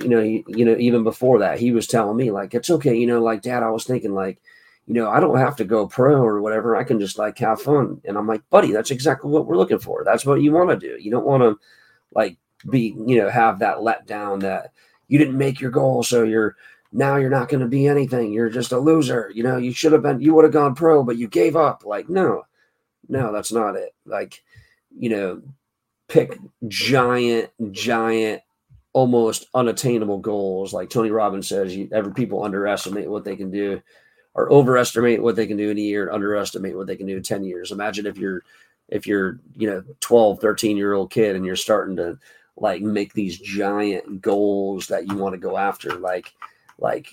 you 0.00 0.08
know, 0.08 0.20
you, 0.20 0.44
you 0.46 0.64
know, 0.64 0.76
even 0.78 1.02
before 1.02 1.40
that, 1.40 1.58
he 1.58 1.72
was 1.72 1.88
telling 1.88 2.16
me 2.16 2.30
like, 2.30 2.54
it's 2.54 2.70
okay. 2.70 2.94
You 2.96 3.08
know, 3.08 3.20
like 3.20 3.42
dad, 3.42 3.64
I 3.64 3.70
was 3.70 3.84
thinking 3.84 4.14
like, 4.14 4.40
you 4.86 4.94
know, 4.94 5.10
I 5.10 5.18
don't 5.18 5.38
have 5.38 5.56
to 5.56 5.64
go 5.64 5.88
pro 5.88 6.22
or 6.22 6.40
whatever. 6.40 6.76
I 6.76 6.84
can 6.84 7.00
just 7.00 7.18
like 7.18 7.38
have 7.38 7.60
fun. 7.60 8.00
And 8.04 8.16
I'm 8.16 8.28
like, 8.28 8.48
buddy, 8.50 8.70
that's 8.70 8.92
exactly 8.92 9.32
what 9.32 9.46
we're 9.46 9.56
looking 9.56 9.80
for. 9.80 10.04
That's 10.04 10.24
what 10.24 10.42
you 10.42 10.52
want 10.52 10.70
to 10.70 10.76
do. 10.76 10.96
You 11.02 11.10
don't 11.10 11.26
want 11.26 11.42
to 11.42 11.58
like 12.14 12.36
be, 12.70 12.96
you 13.04 13.20
know, 13.20 13.28
have 13.28 13.58
that 13.58 13.78
letdown 13.78 14.42
that 14.42 14.70
you 15.08 15.18
didn't 15.18 15.38
make 15.38 15.60
your 15.60 15.72
goal. 15.72 16.04
So 16.04 16.22
you're, 16.22 16.54
now 16.94 17.16
you're 17.16 17.28
not 17.28 17.48
going 17.48 17.60
to 17.60 17.66
be 17.66 17.88
anything. 17.88 18.32
You're 18.32 18.48
just 18.48 18.70
a 18.70 18.78
loser. 18.78 19.30
You 19.34 19.42
know, 19.42 19.56
you 19.56 19.72
should 19.72 19.92
have 19.92 20.02
been, 20.02 20.20
you 20.20 20.32
would 20.32 20.44
have 20.44 20.52
gone 20.52 20.76
pro, 20.76 21.02
but 21.02 21.18
you 21.18 21.26
gave 21.26 21.56
up. 21.56 21.84
Like, 21.84 22.08
no, 22.08 22.44
no, 23.08 23.32
that's 23.32 23.50
not 23.50 23.74
it. 23.74 23.92
Like, 24.06 24.44
you 24.96 25.10
know, 25.10 25.42
pick 26.08 26.38
giant, 26.68 27.50
giant, 27.72 28.42
almost 28.92 29.46
unattainable 29.54 30.18
goals. 30.18 30.72
Like 30.72 30.88
Tony 30.88 31.10
Robbins 31.10 31.48
says, 31.48 31.76
you, 31.76 31.88
every 31.92 32.14
people 32.14 32.44
underestimate 32.44 33.10
what 33.10 33.24
they 33.24 33.34
can 33.34 33.50
do 33.50 33.82
or 34.34 34.52
overestimate 34.52 35.20
what 35.20 35.34
they 35.34 35.48
can 35.48 35.56
do 35.56 35.70
in 35.70 35.78
a 35.78 35.80
year, 35.80 36.06
and 36.06 36.14
underestimate 36.14 36.76
what 36.76 36.86
they 36.86 36.96
can 36.96 37.06
do 37.06 37.16
in 37.16 37.22
10 37.22 37.44
years. 37.44 37.72
Imagine 37.72 38.06
if 38.06 38.16
you're, 38.16 38.42
if 38.88 39.06
you're, 39.06 39.40
you 39.56 39.68
know, 39.68 39.82
12, 39.98 40.40
13 40.40 40.76
year 40.76 40.92
old 40.92 41.10
kid 41.10 41.34
and 41.34 41.44
you're 41.44 41.56
starting 41.56 41.96
to 41.96 42.18
like 42.56 42.82
make 42.82 43.12
these 43.12 43.38
giant 43.38 44.20
goals 44.20 44.86
that 44.86 45.08
you 45.08 45.16
want 45.16 45.34
to 45.34 45.40
go 45.40 45.56
after. 45.56 45.94
Like, 45.94 46.32
like 46.78 47.08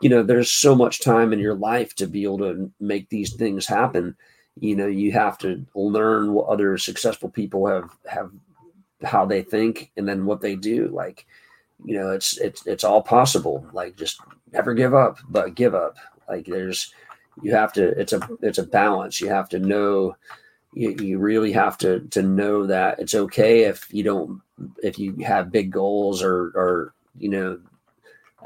you 0.00 0.08
know 0.08 0.22
there's 0.22 0.50
so 0.50 0.74
much 0.74 1.00
time 1.00 1.32
in 1.32 1.38
your 1.38 1.54
life 1.54 1.94
to 1.96 2.06
be 2.06 2.24
able 2.24 2.38
to 2.38 2.70
make 2.80 3.08
these 3.08 3.34
things 3.34 3.66
happen. 3.66 4.16
You 4.60 4.76
know 4.76 4.86
you 4.86 5.12
have 5.12 5.38
to 5.38 5.64
learn 5.74 6.32
what 6.32 6.48
other 6.48 6.76
successful 6.78 7.28
people 7.28 7.66
have 7.66 7.90
have 8.06 8.30
how 9.02 9.24
they 9.24 9.42
think 9.42 9.90
and 9.96 10.08
then 10.08 10.26
what 10.26 10.40
they 10.40 10.56
do. 10.56 10.88
Like 10.88 11.26
you 11.84 11.98
know 11.98 12.10
it's 12.10 12.38
it's 12.38 12.66
it's 12.66 12.84
all 12.84 13.02
possible. 13.02 13.66
Like 13.72 13.96
just 13.96 14.20
never 14.52 14.74
give 14.74 14.94
up 14.94 15.18
but 15.28 15.54
give 15.54 15.74
up. 15.74 15.96
Like 16.28 16.46
there's 16.46 16.92
you 17.42 17.54
have 17.54 17.72
to 17.74 17.88
it's 17.98 18.12
a 18.12 18.28
it's 18.42 18.58
a 18.58 18.66
balance. 18.66 19.20
You 19.20 19.28
have 19.28 19.48
to 19.50 19.58
know 19.58 20.16
you, 20.74 20.96
you 21.00 21.18
really 21.18 21.52
have 21.52 21.78
to 21.78 22.00
to 22.10 22.22
know 22.22 22.66
that 22.66 22.98
it's 22.98 23.14
okay 23.14 23.64
if 23.64 23.92
you 23.92 24.02
don't 24.02 24.40
if 24.82 24.98
you 24.98 25.16
have 25.16 25.52
big 25.52 25.70
goals 25.70 26.22
or 26.22 26.52
or 26.54 26.94
you 27.18 27.28
know 27.28 27.58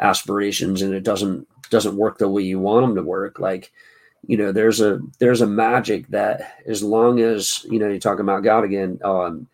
aspirations 0.01 0.83
and 0.83 0.95
it 0.95 1.05
doesn't 1.05 1.47
doesn't 1.71 1.97
work 1.97 2.19
the 2.19 2.29
way 2.29 2.43
you 2.43 2.59
want 2.59 2.87
them 2.87 2.95
to 2.97 3.03
work. 3.03 3.39
Like 3.39 3.73
you 4.27 4.37
know 4.37 4.53
there's 4.53 4.81
a 4.81 5.01
there's 5.19 5.41
a 5.41 5.47
magic 5.47 6.09
that 6.09 6.55
as 6.67 6.83
long 6.83 7.21
as 7.21 7.65
you 7.71 7.79
know 7.79 7.89
you're 7.89 7.99
talking 7.99 8.23
about 8.23 8.43
god 8.43 8.65
again 8.65 8.99
um 9.05 9.47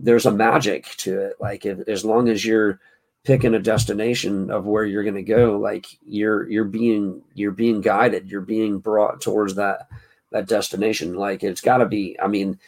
there's 0.00 0.26
a 0.26 0.30
magic 0.30 0.86
to 0.98 1.20
it. 1.20 1.36
Like 1.40 1.66
if, 1.66 1.88
as 1.88 2.04
long 2.04 2.28
as 2.28 2.44
you're 2.44 2.78
picking 3.24 3.54
a 3.54 3.58
destination 3.58 4.50
of 4.50 4.64
where 4.64 4.84
you're 4.84 5.02
going 5.02 5.14
to 5.14 5.22
go 5.22 5.58
like 5.58 5.86
you're 6.06 6.48
you're 6.48 6.64
being 6.64 7.22
you're 7.34 7.50
being 7.50 7.80
guided 7.80 8.30
you're 8.30 8.40
being 8.40 8.78
brought 8.78 9.20
towards 9.20 9.54
that 9.56 9.88
that 10.30 10.46
destination. 10.46 11.14
Like 11.14 11.42
it's 11.42 11.60
got 11.60 11.78
to 11.78 11.86
be 11.86 12.18
i 12.20 12.26
mean 12.26 12.58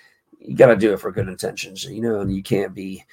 you 0.40 0.56
got 0.56 0.68
to 0.68 0.76
do 0.76 0.92
it 0.92 1.00
for 1.00 1.12
good 1.12 1.28
intentions 1.28 1.84
you 1.84 2.00
know 2.00 2.20
and 2.20 2.34
you 2.34 2.42
can't 2.42 2.74
be 2.74 3.04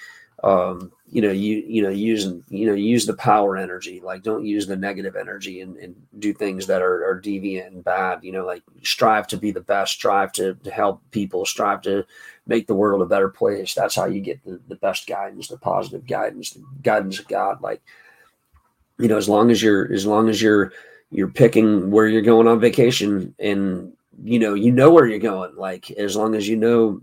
um, 0.43 0.91
you 1.09 1.21
know, 1.21 1.31
you 1.31 1.63
you 1.67 1.81
know, 1.81 1.89
using 1.89 2.43
you 2.49 2.67
know, 2.67 2.73
use 2.73 3.05
the 3.05 3.15
power 3.15 3.57
energy. 3.57 4.01
Like, 4.01 4.23
don't 4.23 4.45
use 4.45 4.67
the 4.67 4.75
negative 4.75 5.15
energy 5.15 5.61
and, 5.61 5.77
and 5.77 5.95
do 6.19 6.33
things 6.33 6.67
that 6.67 6.81
are, 6.81 7.09
are 7.09 7.21
deviant 7.21 7.67
and 7.67 7.83
bad. 7.83 8.23
You 8.23 8.33
know, 8.33 8.45
like 8.45 8.61
strive 8.83 9.27
to 9.27 9.37
be 9.37 9.51
the 9.51 9.61
best, 9.61 9.93
strive 9.93 10.31
to, 10.33 10.53
to 10.55 10.71
help 10.71 11.01
people, 11.11 11.45
strive 11.45 11.81
to 11.83 12.05
make 12.45 12.67
the 12.67 12.75
world 12.75 13.01
a 13.01 13.05
better 13.05 13.29
place. 13.29 13.73
That's 13.73 13.95
how 13.95 14.05
you 14.05 14.21
get 14.21 14.43
the, 14.43 14.59
the 14.67 14.75
best 14.75 15.07
guidance, 15.07 15.47
the 15.47 15.57
positive 15.57 16.05
guidance, 16.05 16.51
the 16.51 16.63
guidance 16.83 17.19
of 17.19 17.27
God. 17.27 17.61
Like, 17.61 17.81
you 18.99 19.07
know, 19.07 19.17
as 19.17 19.29
long 19.29 19.49
as 19.49 19.61
you're 19.61 19.91
as 19.91 20.05
long 20.05 20.29
as 20.29 20.41
you're 20.41 20.71
you're 21.09 21.29
picking 21.29 21.89
where 21.89 22.07
you're 22.07 22.21
going 22.21 22.47
on 22.47 22.59
vacation 22.59 23.33
and 23.39 23.93
you 24.23 24.39
know 24.39 24.53
you 24.53 24.71
know 24.71 24.91
where 24.91 25.05
you're 25.05 25.19
going 25.19 25.55
like 25.55 25.91
as 25.91 26.15
long 26.15 26.35
as 26.35 26.47
you 26.47 26.55
know 26.55 26.99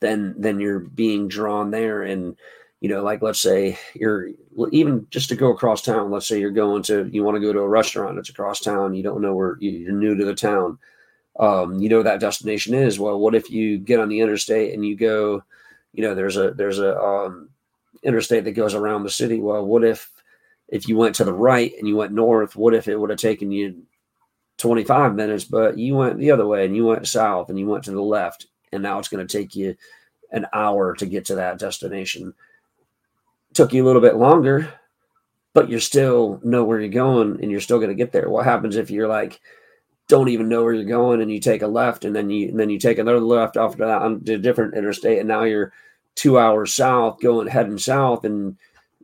then 0.00 0.34
then 0.38 0.60
you're 0.60 0.80
being 0.80 1.28
drawn 1.28 1.70
there. 1.70 2.02
And 2.02 2.36
you 2.80 2.88
know 2.88 3.02
like 3.02 3.22
let's 3.22 3.40
say 3.40 3.78
you're 3.94 4.30
even 4.70 5.06
just 5.10 5.28
to 5.28 5.36
go 5.36 5.50
across 5.50 5.82
town 5.82 6.10
let's 6.10 6.26
say 6.26 6.38
you're 6.38 6.50
going 6.50 6.82
to 6.82 7.08
you 7.12 7.24
want 7.24 7.34
to 7.34 7.40
go 7.40 7.52
to 7.52 7.60
a 7.60 7.68
restaurant 7.68 8.18
it's 8.18 8.28
across 8.28 8.60
town 8.60 8.94
you 8.94 9.02
don't 9.02 9.22
know 9.22 9.34
where 9.34 9.56
you're 9.60 9.92
new 9.92 10.14
to 10.14 10.24
the 10.24 10.34
town. 10.34 10.78
Um, 11.38 11.78
you 11.80 11.90
know 11.90 12.02
that 12.02 12.20
destination 12.20 12.74
is. 12.74 12.98
Well 12.98 13.18
what 13.18 13.34
if 13.34 13.50
you 13.50 13.78
get 13.78 14.00
on 14.00 14.08
the 14.08 14.20
interstate 14.20 14.74
and 14.74 14.84
you 14.86 14.96
go 14.96 15.42
you 15.92 16.02
know 16.02 16.14
there's 16.14 16.36
a 16.36 16.52
there's 16.52 16.78
a 16.78 16.98
um, 16.98 17.48
interstate 18.02 18.44
that 18.44 18.52
goes 18.52 18.74
around 18.74 19.02
the 19.02 19.10
city. 19.10 19.40
Well 19.40 19.64
what 19.64 19.84
if 19.84 20.10
if 20.68 20.88
you 20.88 20.96
went 20.96 21.14
to 21.16 21.24
the 21.24 21.32
right 21.32 21.72
and 21.78 21.86
you 21.88 21.96
went 21.96 22.12
north 22.12 22.56
what 22.56 22.74
if 22.74 22.88
it 22.88 22.96
would 22.96 23.10
have 23.10 23.18
taken 23.18 23.50
you 23.50 23.82
25 24.58 25.14
minutes 25.14 25.44
but 25.44 25.78
you 25.78 25.94
went 25.94 26.18
the 26.18 26.30
other 26.30 26.46
way 26.46 26.64
and 26.64 26.74
you 26.74 26.86
went 26.86 27.06
south 27.06 27.50
and 27.50 27.58
you 27.58 27.66
went 27.66 27.84
to 27.84 27.90
the 27.90 28.02
left 28.02 28.46
and 28.76 28.82
now 28.82 28.98
it's 28.98 29.08
going 29.08 29.26
to 29.26 29.38
take 29.38 29.56
you 29.56 29.76
an 30.30 30.46
hour 30.52 30.94
to 30.94 31.06
get 31.06 31.24
to 31.26 31.34
that 31.34 31.58
destination. 31.58 32.34
Took 33.54 33.72
you 33.72 33.84
a 33.84 33.86
little 33.86 34.02
bit 34.02 34.16
longer, 34.16 34.72
but 35.52 35.68
you 35.68 35.80
still 35.80 36.40
know 36.44 36.64
where 36.64 36.80
you're 36.80 36.88
going 36.88 37.40
and 37.42 37.50
you're 37.50 37.60
still 37.60 37.78
going 37.78 37.90
to 37.90 37.94
get 37.94 38.12
there. 38.12 38.30
What 38.30 38.44
happens 38.44 38.76
if 38.76 38.90
you're 38.90 39.08
like, 39.08 39.40
don't 40.08 40.28
even 40.28 40.48
know 40.48 40.62
where 40.62 40.72
you're 40.72 40.84
going 40.84 41.20
and 41.20 41.30
you 41.30 41.40
take 41.40 41.62
a 41.62 41.66
left 41.66 42.04
and 42.04 42.14
then 42.14 42.30
you 42.30 42.48
and 42.48 42.60
then 42.60 42.70
you 42.70 42.78
take 42.78 42.98
another 42.98 43.20
left 43.20 43.56
off 43.56 43.72
to 43.72 43.78
that 43.78 44.02
on 44.02 44.22
a 44.26 44.38
different 44.38 44.74
interstate 44.74 45.18
and 45.18 45.28
now 45.28 45.42
you're 45.42 45.72
two 46.14 46.38
hours 46.38 46.72
south 46.72 47.20
going 47.20 47.48
heading 47.48 47.78
south 47.78 48.24
and 48.24 48.56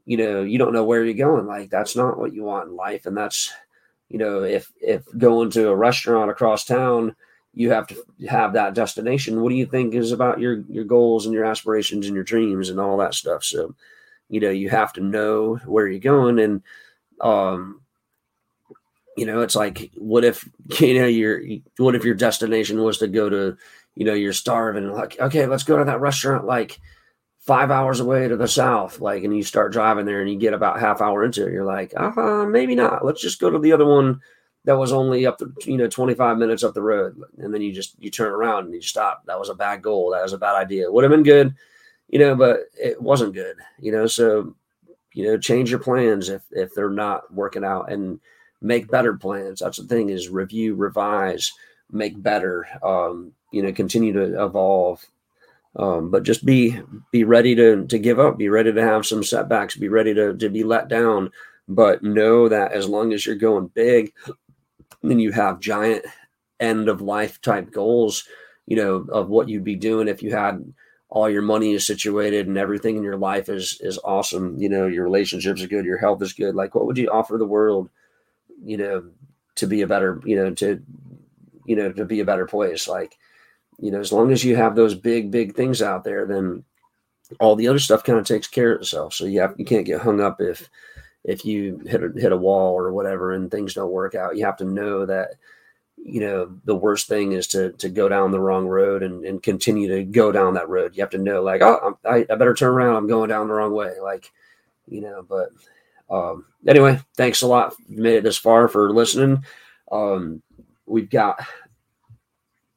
you 0.07 0.17
know 0.17 0.43
you 0.43 0.59
don't 0.59 0.73
know 0.73 0.85
where 0.85 1.05
you're 1.05 1.15
going 1.15 1.47
like 1.47 1.71
that's 1.71 1.97
not 1.97 2.19
what 2.19 2.33
you 2.33 2.45
want 2.45 2.69
in 2.69 2.77
life 2.77 3.07
and 3.07 3.17
that's 3.17 3.53
you 4.09 4.19
know 4.19 4.43
if 4.43 4.71
if 4.81 5.03
going 5.19 5.51
to 5.51 5.69
a 5.69 5.77
restaurant 5.77 6.31
across 6.31 6.65
town 6.65 7.15
you 7.55 7.71
have 7.71 7.87
to 7.89 8.05
have 8.29 8.55
that 8.55 8.75
destination. 8.75 9.41
What 9.41 9.51
do 9.51 9.57
you 9.57 9.67
think 9.67 9.95
is 9.95 10.13
about 10.13 10.41
your 10.41 10.61
your 10.69 10.85
goals 10.85 11.27
and 11.27 11.35
your 11.35 11.45
aspirations 11.45 12.07
and 12.07 12.15
your 12.15 12.25
dreams 12.25 12.71
and 12.71 12.81
all 12.81 12.97
that 12.99 13.15
stuff? 13.15 13.45
So, 13.45 13.75
you 14.29 14.41
know, 14.41 14.51
you 14.51 14.71
have 14.71 14.93
to 14.95 15.01
know 15.01 15.57
where 15.67 15.87
you're 15.87 16.01
going 16.01 16.39
and 16.39 16.63
um 17.21 17.81
you 19.17 19.27
know, 19.27 19.43
it's 19.43 19.55
like 19.55 19.91
what 19.97 20.25
if 20.25 20.49
you 20.81 20.95
know 20.95 21.07
your 21.07 21.43
what 21.77 21.95
if 21.95 22.05
your 22.05 22.15
destination 22.15 22.83
was 22.83 22.99
to 22.99 23.09
go 23.09 23.29
to, 23.29 23.57
you 23.95 24.07
know, 24.07 24.15
you're 24.15 24.33
starving 24.33 24.91
like 24.91 25.21
okay, 25.21 25.47
let's 25.47 25.65
go 25.65 25.77
to 25.77 25.85
that 25.85 26.01
restaurant 26.01 26.47
like 26.47 26.81
five 27.41 27.71
hours 27.71 28.01
away 28.01 28.29
to 28.29 28.37
the 28.37 28.47
south, 28.47 29.01
like, 29.01 29.25
and 29.25 29.37
you 29.37 29.43
start 29.43 29.73
driving 29.73 30.07
there 30.07 30.21
and 30.21 30.31
you 30.31 30.39
get 30.39 30.55
about 30.55 30.79
half 30.79 31.01
hour 31.01 31.25
into 31.25 31.45
it, 31.45 31.53
you're 31.53 31.65
like, 31.65 31.93
uh-huh 31.97 32.47
maybe 32.47 32.75
not. 32.75 33.05
Let's 33.05 33.21
just 33.21 33.41
go 33.41 33.51
to 33.51 33.59
the 33.59 33.73
other 33.73 33.85
one 33.85 34.23
that 34.65 34.79
was 34.79 34.93
only 34.93 35.27
up 35.27 35.39
the, 35.39 35.53
you 35.65 35.77
know, 35.77 35.89
25 35.89 36.39
minutes 36.39 36.63
up 36.63 36.75
the 36.75 36.83
road. 36.83 37.21
And 37.39 37.53
then 37.53 37.63
you 37.63 37.73
just, 37.73 37.97
you 37.99 38.11
turn 38.11 38.33
around 38.33 38.67
and 38.67 38.75
you 38.75 38.81
stop. 38.81 39.25
That 39.27 39.39
was 39.39 39.49
a 39.49 39.55
bad 39.55 39.83
goal. 39.83 40.11
That 40.11 40.23
was 40.23 40.33
a 40.33 40.39
bad 40.39 40.55
idea. 40.55 40.91
Would 40.91 41.05
have 41.05 41.11
been 41.11 41.23
good, 41.23 41.55
you 42.09 42.19
know, 42.19 42.35
but 42.35 42.61
it 42.81 43.01
wasn't 43.01 43.35
good, 43.35 43.57
you 43.79 43.93
know, 43.93 44.07
so, 44.07 44.55
you 45.15 45.27
know, 45.27 45.37
change 45.37 45.71
your 45.71 45.81
plans 45.81 46.29
if, 46.29 46.43
if 46.53 46.75
they're 46.75 46.91
not 46.91 47.33
working 47.33 47.65
out 47.65 47.91
and 47.91 48.21
make 48.61 48.91
better 48.91 49.15
plans. 49.15 49.61
That's 49.61 49.79
the 49.79 49.85
thing 49.85 50.09
is 50.11 50.29
review, 50.29 50.75
revise, 50.75 51.53
make 51.91 52.23
better, 52.23 52.67
um, 52.83 53.33
you 53.51 53.63
know, 53.63 53.73
continue 53.73 54.13
to 54.13 54.43
evolve 54.45 55.05
um, 55.77 56.11
but 56.11 56.23
just 56.23 56.45
be 56.45 56.79
be 57.11 57.25
ready 57.25 57.55
to 57.55 57.87
to 57.87 57.99
give 57.99 58.19
up, 58.19 58.37
be 58.37 58.49
ready 58.49 58.73
to 58.73 58.83
have 58.83 59.07
some 59.07 59.25
setbacks, 59.25 59.77
be 59.77 59.89
ready 59.89 60.13
to 60.15 60.37
to 60.37 60.49
be 60.49 60.65
let 60.65 60.89
down. 60.89 61.31
But 61.69 62.03
know 62.03 62.49
that 62.49 62.73
as 62.73 62.89
long 62.89 63.13
as 63.13 63.25
you're 63.25 63.37
going 63.37 63.69
big, 63.69 64.13
then 65.03 65.19
you 65.19 65.33
have 65.33 65.61
giant 65.61 66.05
end 66.61 66.89
of 66.89 67.01
life 67.01 67.41
type 67.41 67.71
goals, 67.71 68.25
you 68.67 68.77
know, 68.77 69.07
of 69.11 69.29
what 69.29 69.49
you'd 69.49 69.65
be 69.65 69.77
doing 69.77 70.09
if 70.09 70.23
you 70.23 70.35
had 70.35 70.73
all 71.09 71.29
your 71.29 71.43
money 71.43 71.73
is 71.73 71.87
situated 71.87 72.47
and 72.47 72.57
everything 72.57 72.97
in 72.97 73.03
your 73.03 73.19
life 73.19 73.49
is 73.49 73.79
is 73.83 73.99
awesome. 74.03 74.57
You 74.59 74.69
know, 74.69 74.87
your 74.87 75.05
relationships 75.05 75.63
are 75.63 75.69
good, 75.69 75.85
your 75.85 75.99
health 75.99 76.23
is 76.23 76.33
good. 76.33 76.55
Like, 76.55 76.75
what 76.75 76.87
would 76.87 76.97
you 76.97 77.11
offer 77.11 77.37
the 77.37 77.47
world? 77.47 77.91
You 78.65 78.79
know, 78.79 79.11
to 79.57 79.67
be 79.67 79.83
a 79.83 79.87
better, 79.87 80.21
you 80.25 80.37
know, 80.37 80.55
to 80.55 80.83
you 81.67 81.77
know, 81.77 81.93
to 81.93 82.05
be 82.05 82.21
a 82.21 82.25
better 82.25 82.47
place. 82.47 82.89
Like, 82.89 83.19
you 83.79 83.91
know, 83.91 84.01
as 84.01 84.13
long 84.13 84.33
as 84.33 84.45
you 84.45 84.57
have 84.57 84.75
those 84.75 84.95
big, 84.95 85.31
big 85.31 85.55
things 85.55 85.83
out 85.83 86.05
there, 86.05 86.27
then 86.27 86.65
all 87.41 87.57
the 87.57 87.69
other 87.69 87.79
stuff 87.79 88.05
kind 88.05 88.19
of 88.19 88.27
takes 88.27 88.47
care 88.47 88.73
of 88.73 88.83
itself. 88.83 89.15
So 89.15 89.25
you 89.25 89.41
have, 89.41 89.55
you 89.59 89.65
can't 89.65 89.87
get 89.87 90.01
hung 90.01 90.21
up 90.21 90.41
if 90.41 90.69
if 91.25 91.45
you 91.45 91.81
hit 91.87 92.03
a, 92.03 92.13
hit 92.17 92.33
a 92.33 92.37
wall 92.37 92.75
or 92.75 92.93
whatever 92.93 93.33
and 93.33 93.51
things 93.51 93.75
don't 93.75 93.93
work 93.93 94.15
out. 94.15 94.37
You 94.37 94.45
have 94.45 94.57
to 94.59 94.65
know 94.65 95.07
that 95.07 95.35
you 95.97 96.21
know 96.21 96.59
the 96.65 96.75
worst 96.75 97.07
thing 97.07 97.33
is 97.33 97.47
to 97.49 97.73
to 97.73 97.89
go 97.89 98.09
down 98.09 98.31
the 98.31 98.41
wrong 98.41 98.67
road 98.67 99.03
and, 99.03 99.25
and 99.25 99.43
continue 99.43 99.89
to 99.89 100.05
go 100.05 100.33
down 100.33 100.55
that 100.55 100.69
road. 100.69 100.97
You 100.97 101.03
have 101.03 101.11
to 101.11 101.19
know 101.19 101.43
like 101.43 101.63
oh 101.63 101.99
I, 102.05 102.27
I 102.29 102.35
better 102.35 102.55
turn 102.55 102.75
around. 102.75 102.97
I'm 102.97 103.09
going 103.09 103.29
down 103.29 103.49
the 103.49 103.55
wrong 103.55 103.73
way. 103.73 104.01
Like 104.03 104.31
you 104.89 105.01
know, 105.01 105.25
but 105.29 105.51
um, 106.11 106.47
anyway, 106.67 107.01
thanks 107.17 107.43
a 107.43 107.47
lot. 107.47 107.75
You 107.89 108.03
made 108.03 108.17
it 108.17 108.25
this 108.25 108.37
far 108.37 108.69
for 108.69 108.93
listening. 108.93 109.45
Um, 109.91 110.43
we've 110.87 111.11
got 111.11 111.41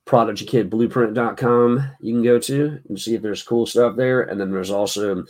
prodigykidblueprint.com 0.06 1.84
you 2.00 2.14
can 2.14 2.24
go 2.24 2.38
to 2.38 2.80
and 2.88 3.00
see 3.00 3.16
if 3.16 3.22
there's 3.22 3.44
cool 3.44 3.66
stuff 3.66 3.96
there. 3.96 4.22
And 4.22 4.40
then 4.40 4.52
there's 4.52 4.70
also 4.72 5.26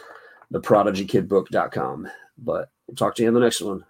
the 0.51 0.60
prodigykidbook.com. 0.60 2.10
But 2.38 2.69
we'll 2.88 2.95
talk 2.95 3.15
to 3.15 3.24
you 3.24 3.28
in 3.28 3.34
the 3.34 3.39
next 3.39 3.62
one. 3.62 3.86